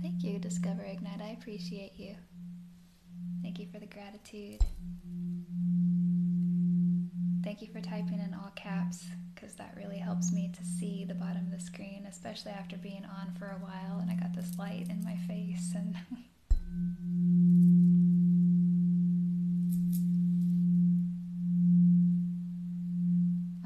[0.00, 1.20] Thank you, Discover Ignite.
[1.20, 2.16] I appreciate you.
[3.42, 4.64] Thank you for the gratitude.
[7.50, 11.16] Thank you for typing in all caps because that really helps me to see the
[11.16, 14.56] bottom of the screen, especially after being on for a while and I got this
[14.56, 15.96] light in my face and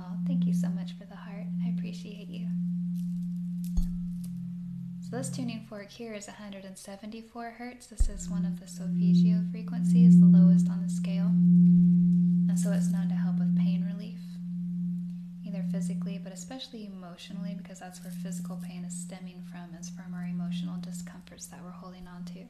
[0.01, 1.45] Oh, thank you so much for the heart.
[1.63, 2.49] I appreciate you.
[5.03, 7.89] So this tuning fork here is 174 hertz.
[7.89, 11.31] This is one of the Solfeggio frequencies, the lowest on the scale.
[12.55, 14.21] And so it's known to help with pain relief,
[15.45, 20.15] either physically but especially emotionally, because that's where physical pain is stemming from, is from
[20.15, 22.47] our emotional discomforts that we're holding on to.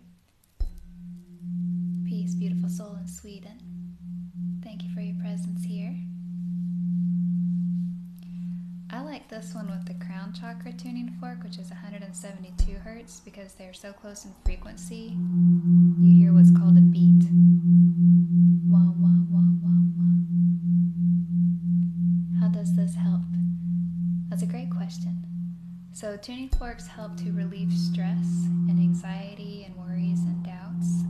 [2.07, 3.59] Peace, beautiful soul in Sweden.
[4.63, 5.97] Thank you for your presence here.
[8.91, 13.55] I like this one with the crown chakra tuning fork, which is 172 hertz, because
[13.55, 15.17] they're so close in frequency.
[15.99, 17.25] You hear what's called a beat.
[18.69, 20.15] Wah, wah, wah, wah, wah.
[22.41, 23.23] How does this help?
[24.29, 25.17] That's a great question.
[25.93, 28.25] So, tuning forks help to relieve stress
[28.71, 31.05] and anxiety and worries and doubts.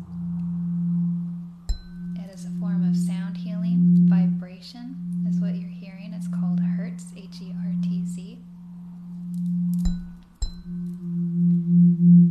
[2.18, 4.96] It is a form of sound healing, vibration
[5.30, 6.12] is what you're hearing.
[6.14, 8.38] It's called Hertz, H E R T Z.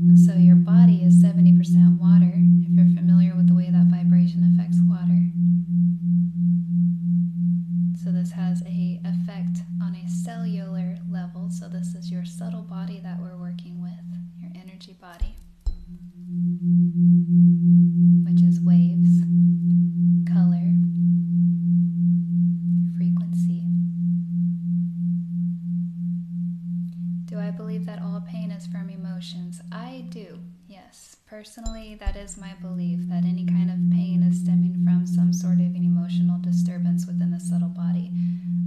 [0.10, 2.34] And so your body is 70% water,
[2.68, 5.24] if you're familiar with the way that vibration affects water.
[8.04, 11.50] So this has a effect on a cellular level.
[11.50, 13.92] So this is your subtle body that we're working with,
[14.40, 15.36] your energy body,
[18.26, 19.22] which is waves,
[20.28, 20.74] color,
[22.98, 23.64] frequency.
[27.26, 29.62] Do I believe that all pain is from emotions?
[29.72, 31.18] I do, yes.
[31.28, 35.56] Personally, that is my belief that any kind of pain is stemming from some sort
[35.56, 38.12] of an emotional disturbance within the subtle body.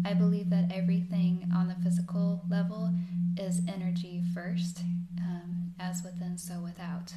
[0.05, 2.95] I believe that everything on the physical level
[3.37, 4.83] is energy first,
[5.21, 7.13] um, as within, so without.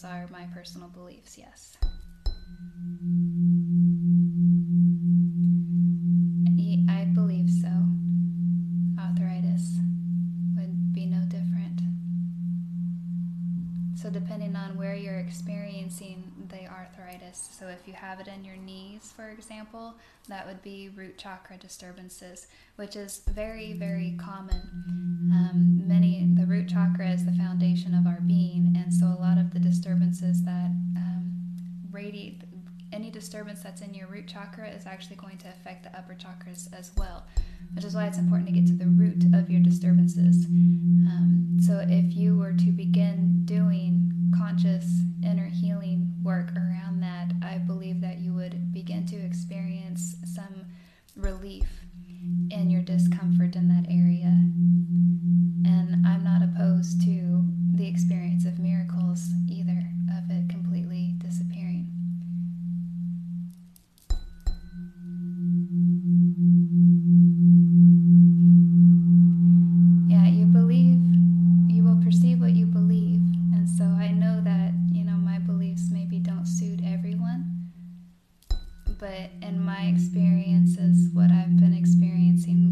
[0.00, 1.76] Those are my personal beliefs, yes.
[6.88, 7.68] I believe so.
[8.98, 9.76] Arthritis
[10.56, 11.82] would be no different.
[13.96, 15.18] So, depending on where you're
[15.90, 19.94] experiencing the arthritis, so if you have it in your knees, for example,
[20.28, 24.60] that would be root chakra disturbances, which is very, very common.
[25.32, 29.36] Um, many, the root chakra is the foundation of our being, and so a lot
[29.36, 31.32] of the disturbances that um,
[31.90, 32.42] radiate
[32.92, 36.72] any disturbance that's in your root chakra is actually going to affect the upper chakras
[36.72, 37.24] as well,
[37.74, 40.44] which is why it's important to get to the root of your disturbances.
[40.46, 47.58] Um, so, if you were to begin doing conscious inner healing work around that, I
[47.58, 50.66] believe that you would begin to experience some
[51.16, 51.68] relief
[52.50, 54.36] in your discomfort in that area.
[55.64, 59.82] And I'm not opposed to the experience of miracles either,
[60.16, 61.86] of it completely disappearing.
[70.08, 71.00] Yeah, you believe,
[71.68, 73.20] you will perceive what you believe.
[73.54, 77.70] And so I know that, you know, my beliefs maybe don't suit everyone.
[78.98, 82.70] But in my experiences, what I've been experiencing,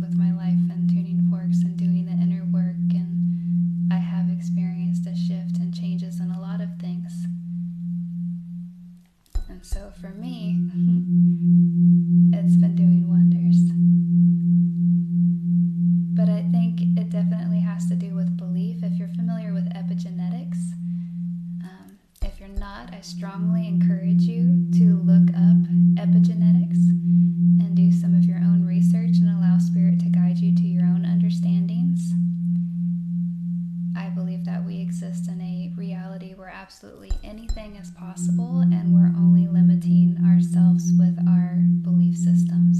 [37.88, 42.78] as possible, and we're only limiting ourselves with our belief systems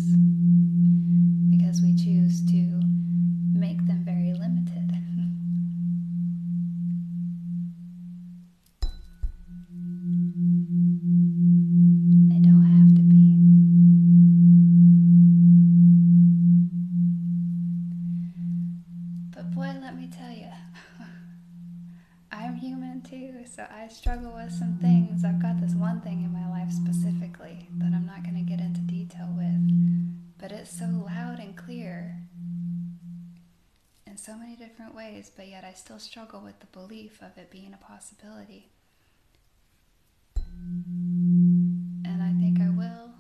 [1.51, 2.81] because we choose to
[3.55, 4.91] make them very limited.
[12.29, 13.37] they don't have to be.
[19.35, 20.49] But boy, let me tell you,
[22.31, 25.25] I'm human too, so I struggle with some things.
[25.25, 28.61] I've got this one thing in my life specifically that I'm not going to get
[28.61, 32.15] into detail with, but it's so loud and clear
[34.07, 37.51] in so many different ways, but yet I still struggle with the belief of it
[37.51, 38.69] being a possibility.
[42.05, 43.15] And I think I will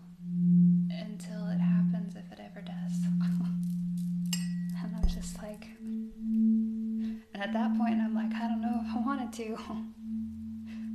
[0.90, 2.98] until it happens, if it ever does.
[4.82, 9.00] and I'm just like, and at that point, I'm like, I don't know if I
[9.00, 9.56] wanted to.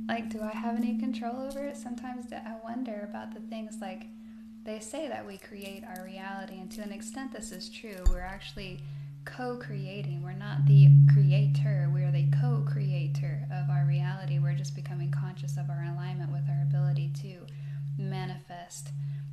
[0.08, 1.76] like, do I have any control over it?
[1.76, 4.06] Sometimes I wonder about the things like
[4.62, 8.04] they say that we create our reality, and to an extent, this is true.
[8.08, 8.78] We're actually
[9.24, 10.22] co creating.
[10.22, 14.38] We're not the creator, we're the co creator of our reality.
[14.38, 17.46] We're just becoming conscious of our alignment with our ability to
[17.98, 18.90] manifest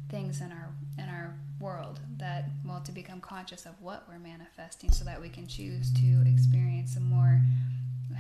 [0.10, 4.92] things in our in our world that well to become conscious of what we're manifesting
[4.92, 7.40] so that we can choose to experience a more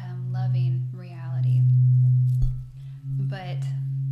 [0.05, 1.61] um, loving reality
[3.19, 3.57] but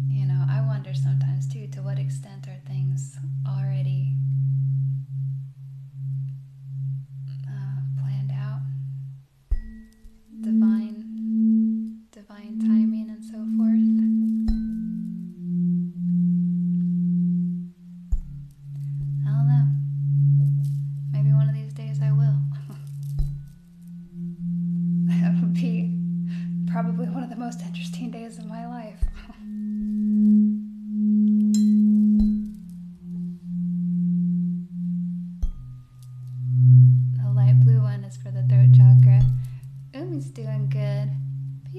[0.10, 3.16] you know i wonder sometimes too to what extent are things
[3.48, 4.14] already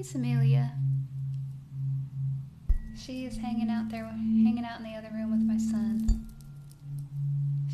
[0.01, 0.71] Peace, Amelia.
[2.97, 6.25] She's hanging out there, hanging out in the other room with my son.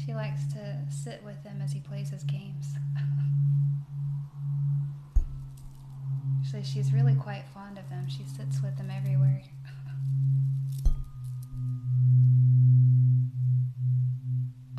[0.06, 2.74] She likes to sit with him as he plays his games.
[6.42, 8.10] Actually, she's really quite fond of him.
[8.10, 9.42] She sits with him everywhere.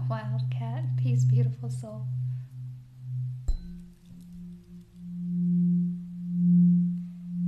[0.11, 2.05] Wildcat, peace, beautiful soul.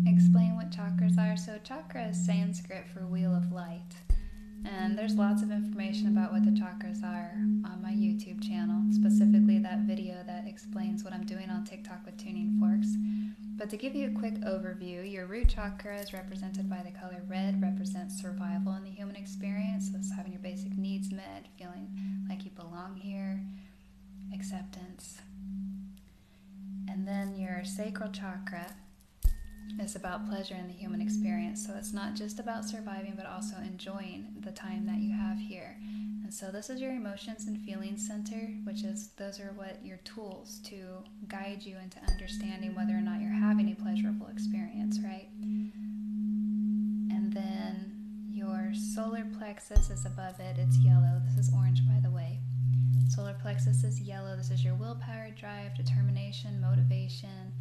[0.06, 1.36] Explain what chakras are.
[1.36, 3.94] So, chakra is Sanskrit for wheel of light.
[4.64, 7.30] And there's lots of information about what the chakras are
[7.64, 12.16] on my YouTube channel, specifically that video that explains what I'm doing on TikTok with
[12.16, 12.88] tuning forks.
[13.56, 17.22] But to give you a quick overview, your root chakra is represented by the color
[17.28, 19.92] red, represents survival in the human experience.
[19.92, 23.40] So it's having your basic needs met, feeling like you belong here,
[24.34, 25.20] acceptance.
[26.88, 28.74] And then your sacral chakra
[29.78, 31.66] is about pleasure in the human experience.
[31.66, 35.76] So it's not just about surviving, but also enjoying the time that you have here.
[36.22, 39.98] And so this is your emotions and feelings center, which is those are what your
[39.98, 45.28] tools to guide you into understanding whether or not you're having a pleasurable experience, right?
[47.10, 47.92] And then
[48.30, 50.56] your solar plexus is above it.
[50.58, 51.20] It's yellow.
[51.26, 52.38] This is orange, by the way.
[53.08, 54.36] Solar plexus is yellow.
[54.36, 57.52] This is your willpower, drive, determination, motivation.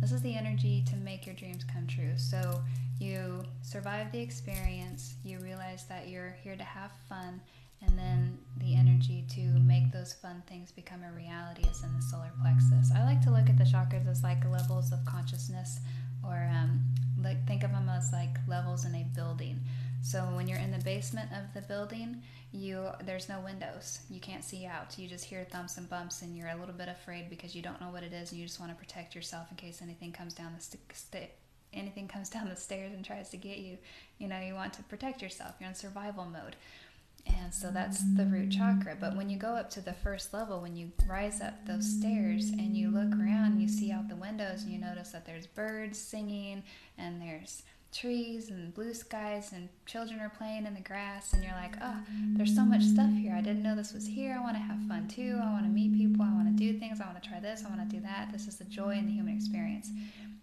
[0.00, 2.16] This is the energy to make your dreams come true.
[2.16, 2.62] So
[3.00, 7.40] you survive the experience, you realize that you're here to have fun,
[7.82, 12.02] and then the energy to make those fun things become a reality is in the
[12.02, 12.90] solar plexus.
[12.94, 15.80] I like to look at the chakras as like levels of consciousness,
[16.24, 16.80] or um,
[17.22, 19.60] like think of them as like levels in a building.
[20.02, 22.22] So when you're in the basement of the building,
[22.52, 24.00] you there's no windows.
[24.10, 24.98] You can't see out.
[24.98, 27.80] You just hear thumps and bumps, and you're a little bit afraid because you don't
[27.80, 30.34] know what it is, and you just want to protect yourself in case anything comes
[30.34, 31.30] down the st-
[31.72, 33.78] anything comes down the stairs and tries to get you.
[34.18, 35.54] You know, you want to protect yourself.
[35.60, 36.56] You're in survival mode.
[37.26, 38.96] And so that's the root chakra.
[39.00, 42.50] But when you go up to the first level, when you rise up those stairs
[42.50, 45.98] and you look around, you see out the windows and you notice that there's birds
[45.98, 46.62] singing
[46.98, 47.62] and there's
[47.96, 51.96] trees and blue skies and children are playing in the grass and you're like oh
[52.36, 53.34] there's so much stuff here.
[53.34, 54.36] I didn't know this was here.
[54.38, 55.38] I want to have fun too.
[55.42, 56.24] I want to meet people.
[56.24, 57.00] I want to do things.
[57.00, 57.64] I want to try this.
[57.64, 58.30] I want to do that.
[58.30, 59.90] This is the joy in the human experience.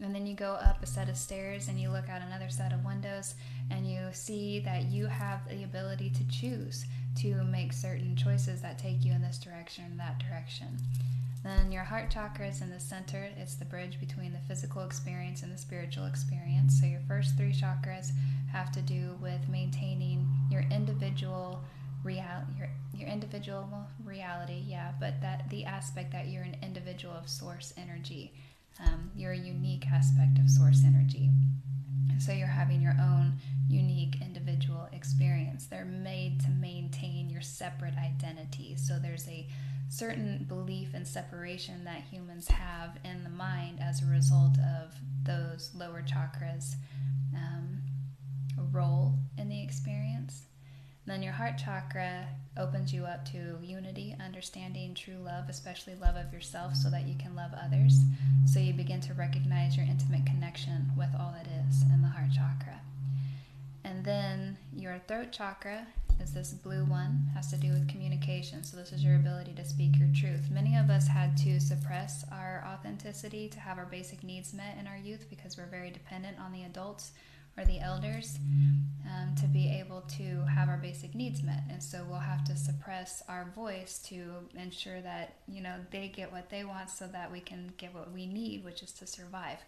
[0.01, 2.73] And then you go up a set of stairs and you look out another set
[2.73, 3.35] of windows
[3.69, 6.85] and you see that you have the ability to choose
[7.17, 10.77] to make certain choices that take you in this direction that direction.
[11.43, 13.29] Then your heart chakra is in the center.
[13.37, 16.79] It's the bridge between the physical experience and the spiritual experience.
[16.79, 18.11] So your first three chakras
[18.51, 21.63] have to do with maintaining your individual
[22.03, 22.23] real
[22.57, 23.67] your your individual
[24.05, 28.33] reality, yeah, but that the aspect that you're an individual of source energy.
[28.79, 31.29] Um, you're a unique aspect of source energy.
[32.19, 33.33] So you're having your own
[33.67, 35.65] unique individual experience.
[35.65, 38.75] They're made to maintain your separate identity.
[38.77, 39.47] So there's a
[39.93, 44.91] certain belief and separation that humans have in the mind as a result of
[45.23, 46.73] those lower chakras
[47.35, 47.79] um,
[48.71, 50.43] role in the experience.
[51.05, 52.25] then your heart chakra
[52.57, 57.15] opens you up to unity, understanding, true love, especially love of yourself, so that you
[57.15, 57.99] can love others.
[58.45, 62.31] So you begin to recognize your intimate connection with all that is in the heart
[62.33, 62.79] chakra.
[63.83, 65.85] And then your throat chakra
[66.21, 68.63] is this blue one, has to do with communication.
[68.63, 70.49] So this is your ability to speak your truth.
[70.51, 74.87] Many of us had to suppress our authenticity to have our basic needs met in
[74.87, 77.11] our youth because we're very dependent on the adults
[77.57, 78.39] or the elders
[79.05, 81.61] um, to be able to have our basic needs met.
[81.69, 86.31] And so we'll have to suppress our voice to ensure that, you know, they get
[86.31, 89.59] what they want so that we can get what we need, which is to survive.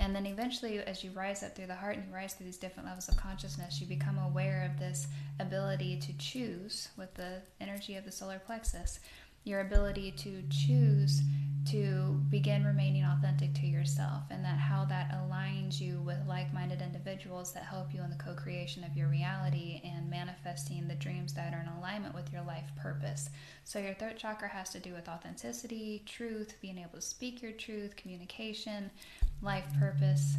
[0.00, 2.56] And then eventually, as you rise up through the heart and you rise through these
[2.56, 5.06] different levels of consciousness, you become aware of this
[5.38, 9.00] ability to choose with the energy of the solar plexus,
[9.44, 11.20] your ability to choose
[11.66, 16.80] to begin remaining authentic to yourself, and that how that aligns you with like minded
[16.80, 21.34] individuals that help you in the co creation of your reality and manifesting the dreams
[21.34, 23.28] that are in alignment with your life purpose.
[23.64, 27.52] So, your throat chakra has to do with authenticity, truth, being able to speak your
[27.52, 28.90] truth, communication
[29.42, 30.34] life purpose,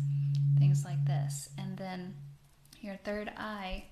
[0.60, 1.50] things like this.
[1.58, 2.14] And then
[2.82, 3.86] your third eye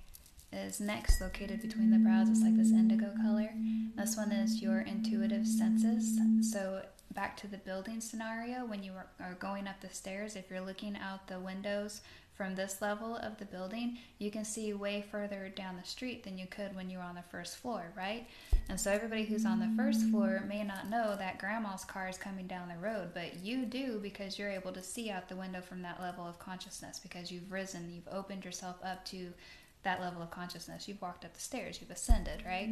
[0.52, 2.28] is next located between the brows.
[2.28, 3.50] It's like this indigo color.
[3.96, 6.18] This one is your intuitive senses.
[6.50, 6.82] So
[7.14, 10.96] back to the building scenario, when you are going up the stairs, if you're looking
[10.96, 12.00] out the windows
[12.40, 16.38] from this level of the building, you can see way further down the street than
[16.38, 18.26] you could when you were on the first floor, right?
[18.70, 22.16] And so everybody who's on the first floor may not know that grandma's car is
[22.16, 25.60] coming down the road, but you do because you're able to see out the window
[25.60, 29.34] from that level of consciousness because you've risen, you've opened yourself up to
[29.82, 30.88] that level of consciousness.
[30.88, 32.68] You've walked up the stairs, you've ascended, right?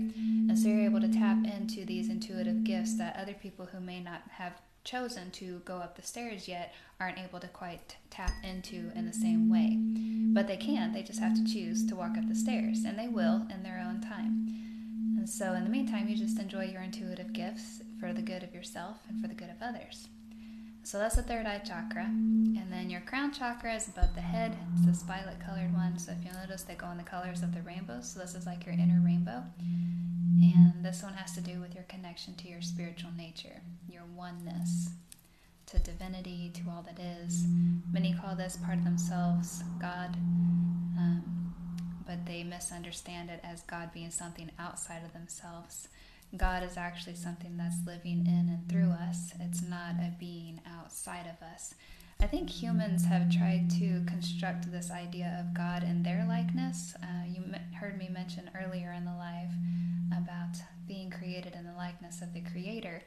[0.49, 4.01] And so you're able to tap into these intuitive gifts that other people who may
[4.01, 4.55] not have
[4.85, 9.13] chosen to go up the stairs yet aren't able to quite tap into in the
[9.13, 9.77] same way.
[10.35, 13.09] But they can, they just have to choose to walk up the stairs, and they
[13.09, 14.47] will in their own time.
[15.19, 18.55] And so, in the meantime, you just enjoy your intuitive gifts for the good of
[18.55, 20.09] yourself and for the good of others.
[20.89, 22.05] So that's the third eye chakra.
[22.05, 24.57] And then your crown chakra is above the head.
[24.73, 25.99] It's this violet colored one.
[25.99, 28.01] So if you'll notice, they go in the colors of the rainbow.
[28.01, 29.43] So this is like your inner rainbow.
[30.41, 34.91] And this one has to do with your connection to your spiritual nature, your oneness
[35.67, 37.45] to divinity, to all that is.
[37.93, 40.17] Many call this part of themselves God,
[40.97, 41.55] um,
[42.07, 45.89] but they misunderstand it as God being something outside of themselves.
[46.37, 51.27] God is actually something that's living in and through us, it's not a being outside
[51.27, 51.75] of us.
[52.21, 56.97] I think humans have tried to construct this idea of God in their likeness.
[57.01, 57.45] Uh, you
[57.79, 59.51] heard me mention earlier in the live
[60.11, 60.57] about
[60.89, 63.03] being created in the likeness of the Creator.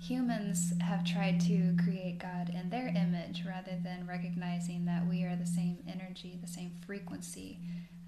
[0.00, 5.36] Humans have tried to create God in their image rather than recognizing that we are
[5.36, 7.58] the same energy, the same frequency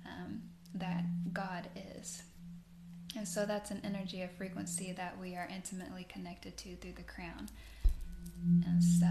[0.06, 0.40] um,
[0.74, 1.68] that God
[1.98, 2.22] is.
[3.16, 7.02] And so that's an energy of frequency that we are intimately connected to through the
[7.02, 7.50] crown.
[8.44, 9.06] And so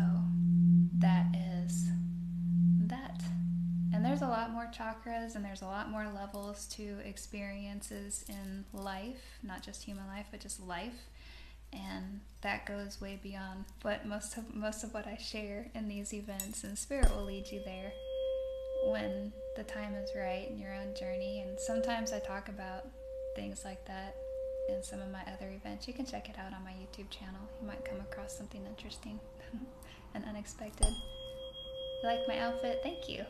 [0.99, 1.25] that
[1.65, 1.89] is
[2.87, 3.21] that.
[3.93, 8.65] And there's a lot more chakras and there's a lot more levels to experiences in
[8.73, 11.07] life, not just human life, but just life.
[11.73, 16.13] And that goes way beyond what most of most of what I share in these
[16.13, 17.91] events and spirit will lead you there
[18.85, 21.43] when the time is right in your own journey.
[21.45, 22.85] And sometimes I talk about
[23.35, 24.15] things like that
[24.69, 25.87] in some of my other events.
[25.87, 27.41] You can check it out on my YouTube channel.
[27.61, 29.19] You might come across something interesting
[30.13, 30.87] and unexpected.
[30.87, 32.79] You like my outfit?
[32.83, 33.25] Thank you.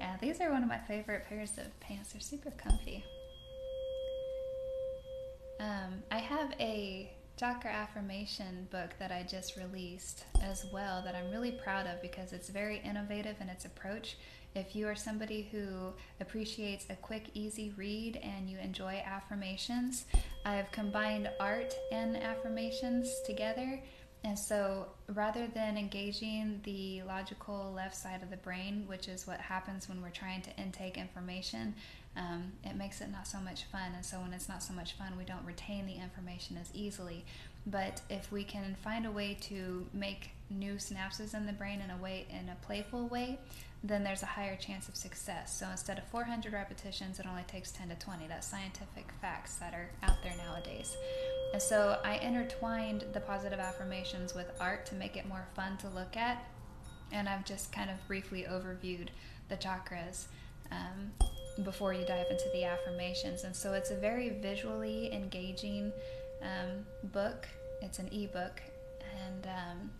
[0.00, 2.12] Yeah, these are one of my favorite pairs of pants.
[2.12, 3.04] They're super comfy.
[5.60, 11.30] Um, I have a chakra affirmation book that I just released as well that I'm
[11.30, 14.16] really proud of because it's very innovative in its approach.
[14.54, 20.06] If you are somebody who appreciates a quick, easy read and you enjoy affirmations,
[20.44, 23.80] I've combined art and affirmations together
[24.22, 29.40] And so rather than engaging the logical left side of the brain, which is what
[29.40, 31.74] happens when we're trying to intake information,
[32.16, 33.92] um, it makes it not so much fun.
[33.94, 37.24] And so when it's not so much fun, we don't retain the information as easily.
[37.66, 41.90] But if we can find a way to make new synapses in the brain in
[41.90, 43.38] a way in a playful way,
[43.82, 45.58] then there's a higher chance of success.
[45.58, 48.26] So instead of 400 repetitions, it only takes 10 to 20.
[48.28, 50.96] That's scientific facts that are out there nowadays.
[51.52, 55.88] And so I intertwined the positive affirmations with art to make it more fun to
[55.88, 56.44] look at.
[57.10, 59.08] And I've just kind of briefly overviewed
[59.48, 60.26] the chakras
[60.70, 61.10] um,
[61.64, 63.44] before you dive into the affirmations.
[63.44, 65.90] And so it's a very visually engaging
[66.42, 67.48] um, book.
[67.80, 68.60] It's an ebook.
[69.26, 69.90] And um,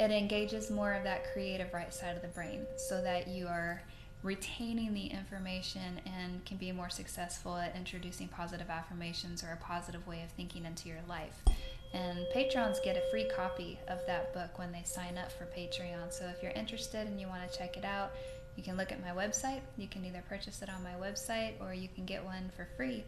[0.00, 3.82] it engages more of that creative right side of the brain so that you are
[4.22, 10.06] retaining the information and can be more successful at introducing positive affirmations or a positive
[10.06, 11.42] way of thinking into your life.
[11.92, 16.10] And patrons get a free copy of that book when they sign up for Patreon.
[16.10, 18.12] So if you're interested and you want to check it out,
[18.56, 19.60] you can look at my website.
[19.76, 23.04] You can either purchase it on my website or you can get one for free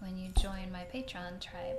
[0.00, 1.76] when you join my Patreon tribe.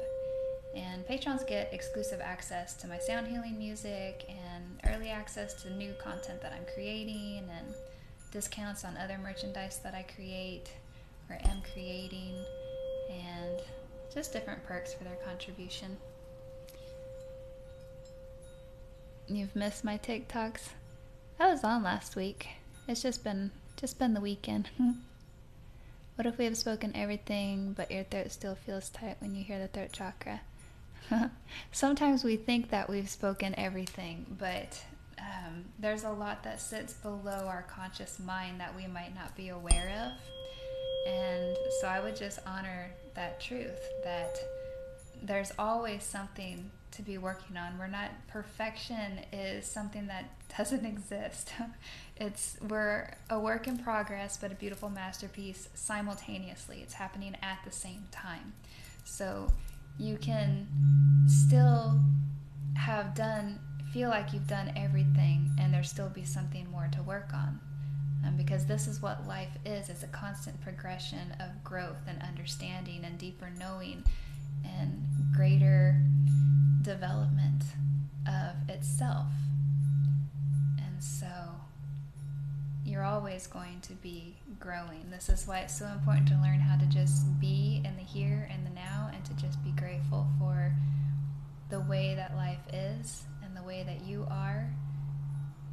[0.76, 5.94] And patrons get exclusive access to my sound healing music and early access to new
[5.94, 7.74] content that I'm creating and
[8.32, 10.72] discounts on other merchandise that I create
[11.30, 12.34] or am creating
[13.10, 13.62] and
[14.14, 15.98] just different perks for their contribution.
[19.28, 20.70] You've missed my TikToks?
[21.40, 22.48] I was on last week.
[22.88, 24.70] It's just been just been the weekend.
[26.16, 29.60] what if we have spoken everything but your throat still feels tight when you hear
[29.60, 30.42] the throat chakra?
[31.72, 34.84] Sometimes we think that we've spoken everything, but
[35.20, 39.50] um, there's a lot that sits below our conscious mind that we might not be
[39.50, 41.12] aware of.
[41.12, 44.38] And so I would just honor that truth that
[45.22, 47.78] there's always something to be working on.
[47.78, 50.26] We're not perfection is something that
[50.58, 51.52] doesn't exist.
[52.18, 56.80] it's we're a work in progress but a beautiful masterpiece simultaneously.
[56.84, 58.54] It's happening at the same time.
[59.04, 59.52] So
[59.98, 60.68] you can
[61.28, 62.00] still
[62.76, 63.60] have done
[63.94, 67.60] feel like you've done everything and there still be something more to work on.
[68.26, 73.04] Um, because this is what life is it's a constant progression of growth and understanding
[73.04, 74.04] and deeper knowing
[74.64, 75.06] and
[75.36, 76.02] greater
[76.82, 77.64] development
[78.28, 79.28] of itself.
[80.78, 81.28] And so
[82.86, 85.10] you're always going to be growing.
[85.10, 88.48] This is why it's so important to learn how to just be in the here
[88.52, 90.74] and the now and to just be grateful for
[91.70, 94.70] the way that life is and the way that you are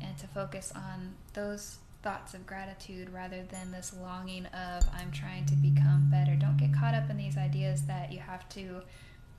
[0.01, 5.45] and to focus on those thoughts of gratitude rather than this longing of I'm trying
[5.47, 6.37] to become better.
[6.37, 8.81] Don't get caught up in these ideas that you have to,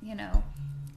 [0.02, 0.44] you know,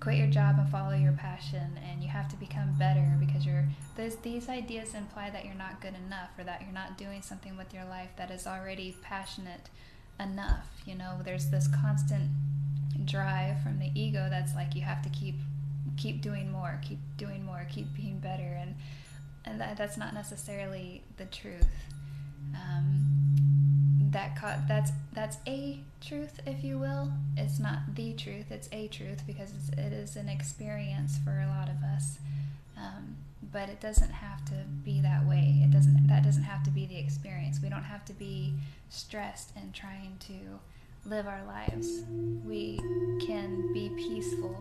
[0.04, 3.64] quit your job and follow your passion and you have to become better because you're
[3.96, 7.56] those these ideas imply that you're not good enough or that you're not doing something
[7.56, 9.70] with your life that is already passionate
[10.20, 11.18] enough you know?
[11.24, 12.30] There's this constant
[13.06, 15.36] drive from the ego that's like you have to keep
[15.96, 18.74] keep doing more keep doing more keep being better and
[19.46, 21.68] and that, that's not necessarily the truth.
[22.54, 23.03] Um,
[24.14, 27.12] that that's that's a truth, if you will.
[27.36, 31.48] It's not the truth; it's a truth because it's, it is an experience for a
[31.48, 32.18] lot of us.
[32.76, 33.16] Um,
[33.52, 35.60] but it doesn't have to be that way.
[35.62, 36.06] It doesn't.
[36.06, 37.58] That doesn't have to be the experience.
[37.62, 38.54] We don't have to be
[38.88, 40.60] stressed and trying to
[41.04, 42.04] live our lives.
[42.46, 42.78] We
[43.26, 44.56] can be peaceful,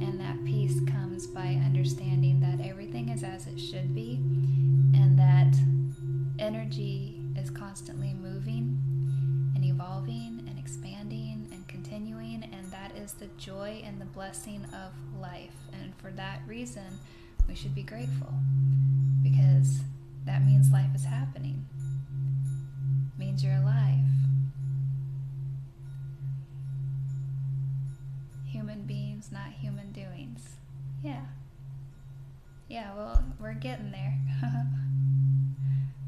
[0.00, 4.16] and that peace comes by understanding that everything is as it should be,
[4.94, 5.54] and that
[6.38, 8.80] energy is constantly moving
[9.54, 14.92] and evolving and expanding and continuing, and that is the joy and the blessing of
[15.20, 15.54] life.
[15.72, 16.98] And for that reason,
[17.48, 18.32] we should be grateful
[19.22, 19.80] because
[20.24, 21.66] that means life is happening,
[23.14, 23.98] it means you're alive.
[28.46, 30.56] Human beings, not human doings.
[31.02, 31.24] Yeah.
[32.68, 34.16] Yeah, well, we're getting there.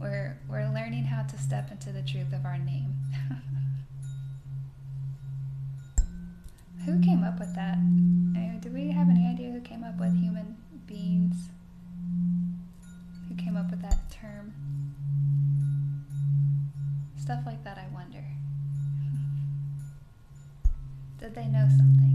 [0.00, 2.94] We're, we're learning how to step into the truth of our name.
[6.84, 7.78] who came up with that?
[8.36, 10.56] Uh, do we have any idea who came up with human
[10.86, 11.48] beings?
[13.28, 14.52] Who came up with that term?
[17.18, 18.22] Stuff like that, I wonder.
[21.20, 22.12] Did they know something?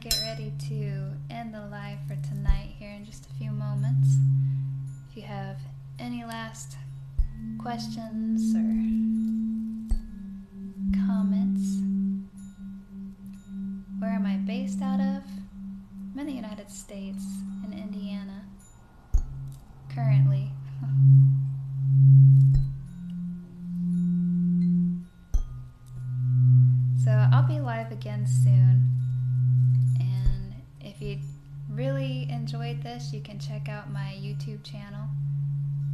[0.00, 4.08] Get ready to end the live for tonight here in just a few moments.
[5.10, 5.58] If you have
[5.98, 6.76] any last
[7.58, 8.64] questions or
[11.06, 11.82] comments.
[13.98, 15.22] Where am I based out of?
[16.14, 17.22] I'm in the United States,
[17.66, 18.46] in Indiana,
[19.94, 20.29] currently.
[34.40, 35.06] YouTube channel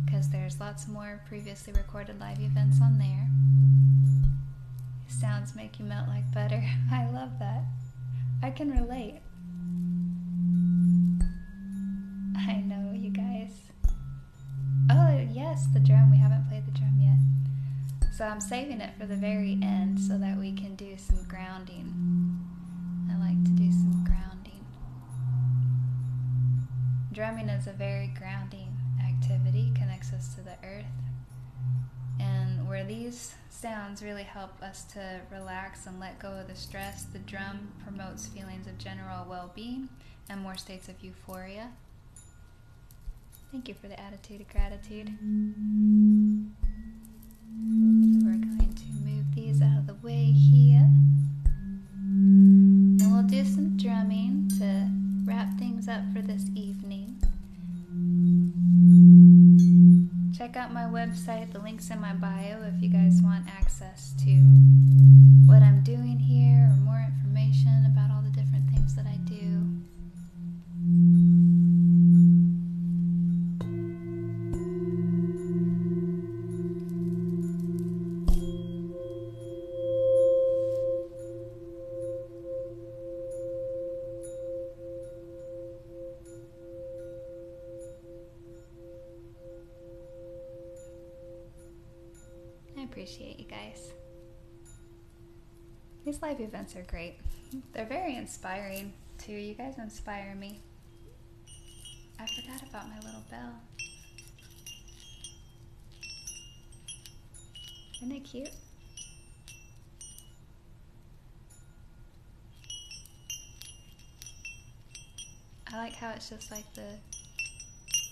[0.05, 3.27] because there's lots more previously recorded live events on there.
[5.09, 6.62] Sounds make you melt like butter.
[6.93, 7.64] I love that.
[8.43, 9.20] I can relate.
[12.36, 13.51] I know, you guys.
[14.90, 16.12] Oh, yes, the drum.
[16.12, 18.12] We haven't played the drum yet.
[18.12, 22.39] So I'm saving it for the very end so that we can do some grounding.
[27.16, 30.84] Drumming is a very grounding activity, connects us to the earth.
[32.20, 37.05] And where these sounds really help us to relax and let go of the stress,
[37.05, 39.88] the drum promotes feelings of general well being
[40.28, 41.70] and more states of euphoria.
[43.51, 45.09] Thank you for the attitude of gratitude.
[60.86, 64.30] Website, the link's in my bio if you guys want access to
[96.66, 97.14] Events are great.
[97.72, 99.32] They're very inspiring too.
[99.32, 100.59] You guys inspire me.
[102.18, 103.55] I forgot about my little bell.
[108.02, 108.51] Isn't it cute?
[115.72, 116.98] I like how it's just like the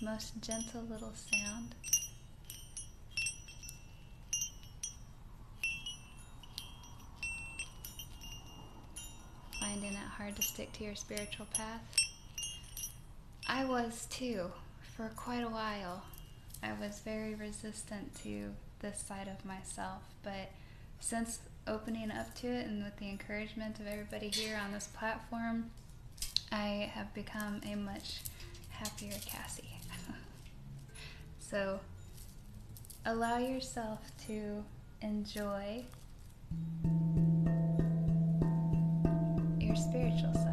[0.00, 1.74] most gentle little sound.
[9.60, 11.80] Finding it hard to stick to your spiritual path.
[13.48, 14.52] I was too,
[14.96, 16.04] for quite a while.
[16.62, 18.50] I was very resistant to
[18.80, 20.50] this side of myself, but
[21.00, 25.70] since opening up to it and with the encouragement of everybody here on this platform,
[26.52, 28.20] I have become a much
[28.70, 29.80] happier Cassie.
[31.38, 31.80] so
[33.04, 34.64] allow yourself to
[35.02, 35.84] enjoy
[39.74, 40.43] your spiritual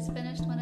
[0.00, 0.59] Just finished one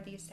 [0.00, 0.25] these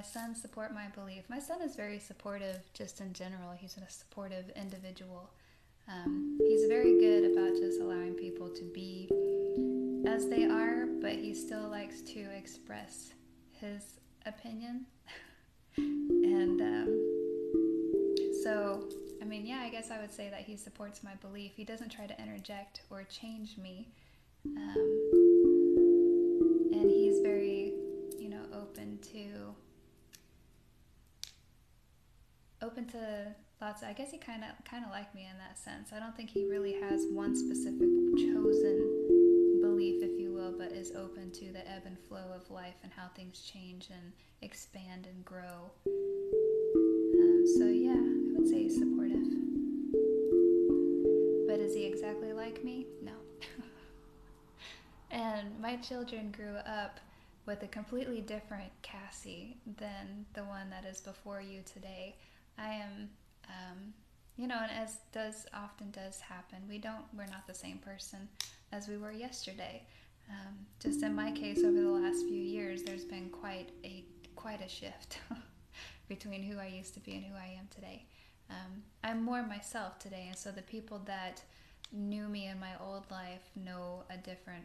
[0.00, 1.24] my son support my belief?
[1.28, 3.52] My son is very supportive just in general.
[3.54, 5.28] He's a supportive individual.
[5.88, 9.10] Um, he's very good about just allowing people to be
[10.06, 13.12] as they are, but he still likes to express
[13.52, 14.86] his opinion.
[15.76, 16.88] and um,
[18.42, 18.88] so,
[19.20, 21.52] I mean, yeah, I guess I would say that he supports my belief.
[21.54, 23.90] He doesn't try to interject or change me.
[24.56, 24.89] Um,
[33.60, 33.82] lots.
[33.82, 35.90] I guess he kind of kind of like me in that sense.
[35.94, 40.92] I don't think he really has one specific chosen belief, if you will, but is
[40.92, 44.12] open to the ebb and flow of life and how things change and
[44.42, 45.70] expand and grow.
[45.86, 49.26] Um, so yeah, I would say he's supportive.
[51.46, 52.86] But is he exactly like me?
[53.02, 53.12] No.
[55.10, 57.00] and my children grew up
[57.46, 62.14] with a completely different Cassie than the one that is before you today.
[62.60, 63.08] I am,
[63.48, 63.94] um,
[64.36, 68.28] you know, and as does often does happen, we don't, we're not the same person
[68.72, 69.82] as we were yesterday.
[70.28, 74.04] Um, just in my case, over the last few years, there's been quite a
[74.36, 75.18] quite a shift
[76.08, 78.06] between who I used to be and who I am today.
[78.48, 81.42] Um, I'm more myself today, and so the people that
[81.92, 84.64] knew me in my old life know a different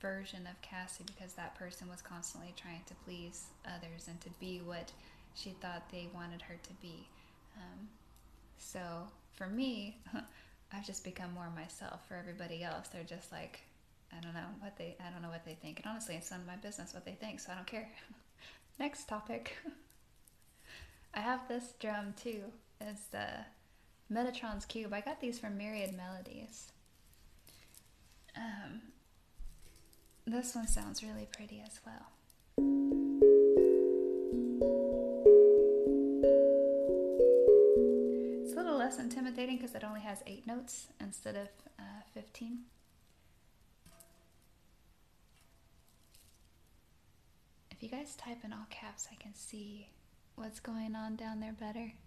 [0.00, 4.60] version of Cassie because that person was constantly trying to please others and to be
[4.64, 4.90] what
[5.34, 7.08] she thought they wanted her to be.
[7.56, 7.88] Um,
[8.56, 8.80] so
[9.32, 9.98] for me,
[10.72, 12.06] I've just become more myself.
[12.08, 13.60] For everybody else, they're just like,
[14.16, 15.78] I don't know what they, I don't know what they think.
[15.78, 17.88] And honestly, it's none of my business what they think, so I don't care.
[18.78, 19.56] Next topic.
[21.14, 22.44] I have this drum too.
[22.80, 23.26] It's the
[24.10, 24.92] Metatron's Cube.
[24.92, 26.72] I got these from Myriad Melodies.
[28.36, 28.80] Um,
[30.26, 33.11] this one sounds really pretty as well.
[38.92, 41.48] Less intimidating because it only has eight notes instead of
[41.78, 42.58] uh, 15.
[47.70, 49.88] If you guys type in all caps, I can see
[50.34, 51.92] what's going on down there better.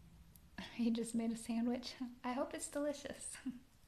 [0.77, 1.95] You just made a sandwich.
[2.23, 3.37] I hope it's delicious.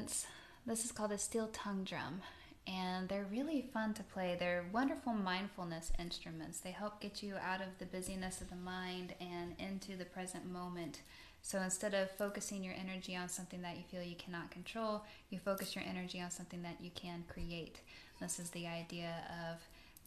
[0.07, 0.27] instruments,
[0.67, 2.23] this is called a steel tongue drum,
[2.67, 4.37] and they're really fun to play.
[4.39, 6.61] They're wonderful mindfulness instruments.
[6.61, 10.51] They help get you out of the busyness of the mind and into the present
[10.51, 11.01] moment.
[11.43, 15.39] So instead of focusing your energy on something that you feel you cannot control, you
[15.39, 17.81] focus your energy on something that you can create.
[18.21, 19.13] This is the idea
[19.51, 19.61] of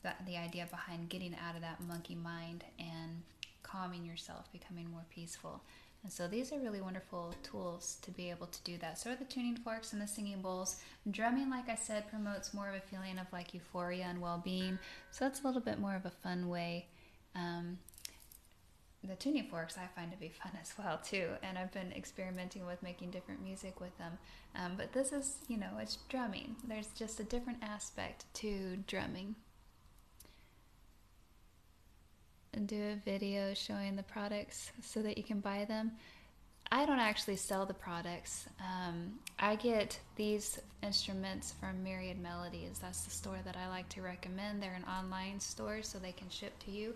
[0.03, 3.21] the, the idea behind getting out of that monkey mind and
[3.63, 5.61] calming yourself, becoming more peaceful.
[6.03, 8.97] And so these are really wonderful tools to be able to do that.
[8.97, 10.77] So are the tuning forks and the singing bowls.
[11.11, 14.79] Drumming, like I said, promotes more of a feeling of like euphoria and well-being.
[15.11, 16.87] So that's a little bit more of a fun way.
[17.35, 17.79] Um,
[19.03, 22.65] the tuning forks I find to be fun as well too, and I've been experimenting
[22.65, 24.17] with making different music with them.
[24.55, 26.57] Um, but this is, you know, it's drumming.
[26.67, 29.35] There's just a different aspect to drumming.
[32.53, 35.91] And do a video showing the products so that you can buy them.
[36.71, 38.45] I don't actually sell the products.
[38.59, 42.79] Um, I get these instruments from Myriad Melodies.
[42.79, 44.61] That's the store that I like to recommend.
[44.61, 46.93] They're an online store, so they can ship to you.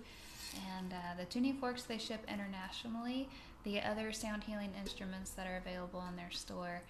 [0.78, 3.30] And uh, the tuning forks they ship internationally.
[3.64, 6.82] The other sound healing instruments that are available in their store,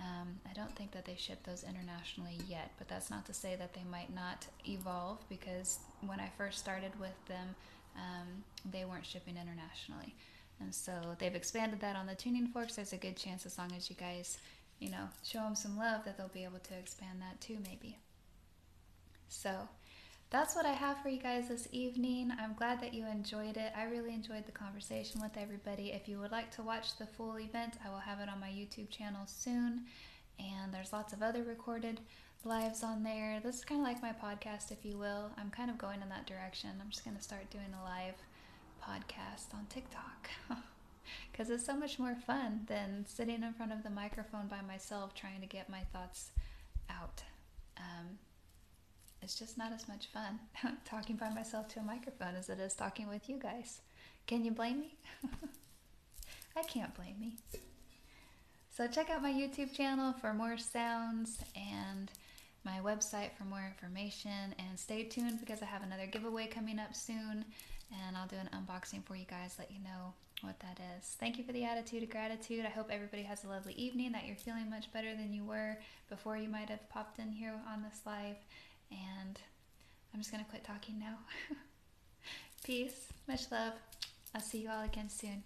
[0.00, 2.70] um, I don't think that they ship those internationally yet.
[2.78, 6.98] But that's not to say that they might not evolve because when I first started
[6.98, 7.54] with them,
[7.96, 10.14] um, they weren't shipping internationally.
[10.60, 12.76] And so they've expanded that on the tuning forks.
[12.76, 14.38] There's a good chance, as long as you guys,
[14.78, 17.98] you know, show them some love, that they'll be able to expand that too, maybe.
[19.28, 19.68] So
[20.30, 22.30] that's what I have for you guys this evening.
[22.40, 23.72] I'm glad that you enjoyed it.
[23.76, 25.92] I really enjoyed the conversation with everybody.
[25.92, 28.48] If you would like to watch the full event, I will have it on my
[28.48, 29.86] YouTube channel soon.
[30.38, 32.00] And there's lots of other recorded
[32.44, 33.40] lives on there.
[33.42, 35.30] This is kind of like my podcast, if you will.
[35.36, 36.70] I'm kind of going in that direction.
[36.80, 38.14] I'm just going to start doing a live
[38.82, 40.30] podcast on TikTok
[41.30, 45.14] because it's so much more fun than sitting in front of the microphone by myself
[45.14, 46.30] trying to get my thoughts
[46.88, 47.22] out.
[47.76, 48.18] Um,
[49.22, 50.40] it's just not as much fun
[50.86, 53.80] talking by myself to a microphone as it is talking with you guys.
[54.26, 54.94] Can you blame me?
[56.56, 57.36] I can't blame me.
[58.70, 62.10] So check out my YouTube channel for more sounds and
[62.64, 66.94] my website for more information and stay tuned because I have another giveaway coming up
[66.94, 67.44] soon
[67.90, 71.16] and I'll do an unboxing for you guys, let you know what that is.
[71.18, 72.64] Thank you for the attitude of gratitude.
[72.64, 75.78] I hope everybody has a lovely evening, that you're feeling much better than you were
[76.08, 78.36] before you might have popped in here on this live.
[78.90, 79.38] And
[80.14, 81.18] I'm just going to quit talking now.
[82.64, 83.74] Peace, much love.
[84.34, 85.42] I'll see you all again soon.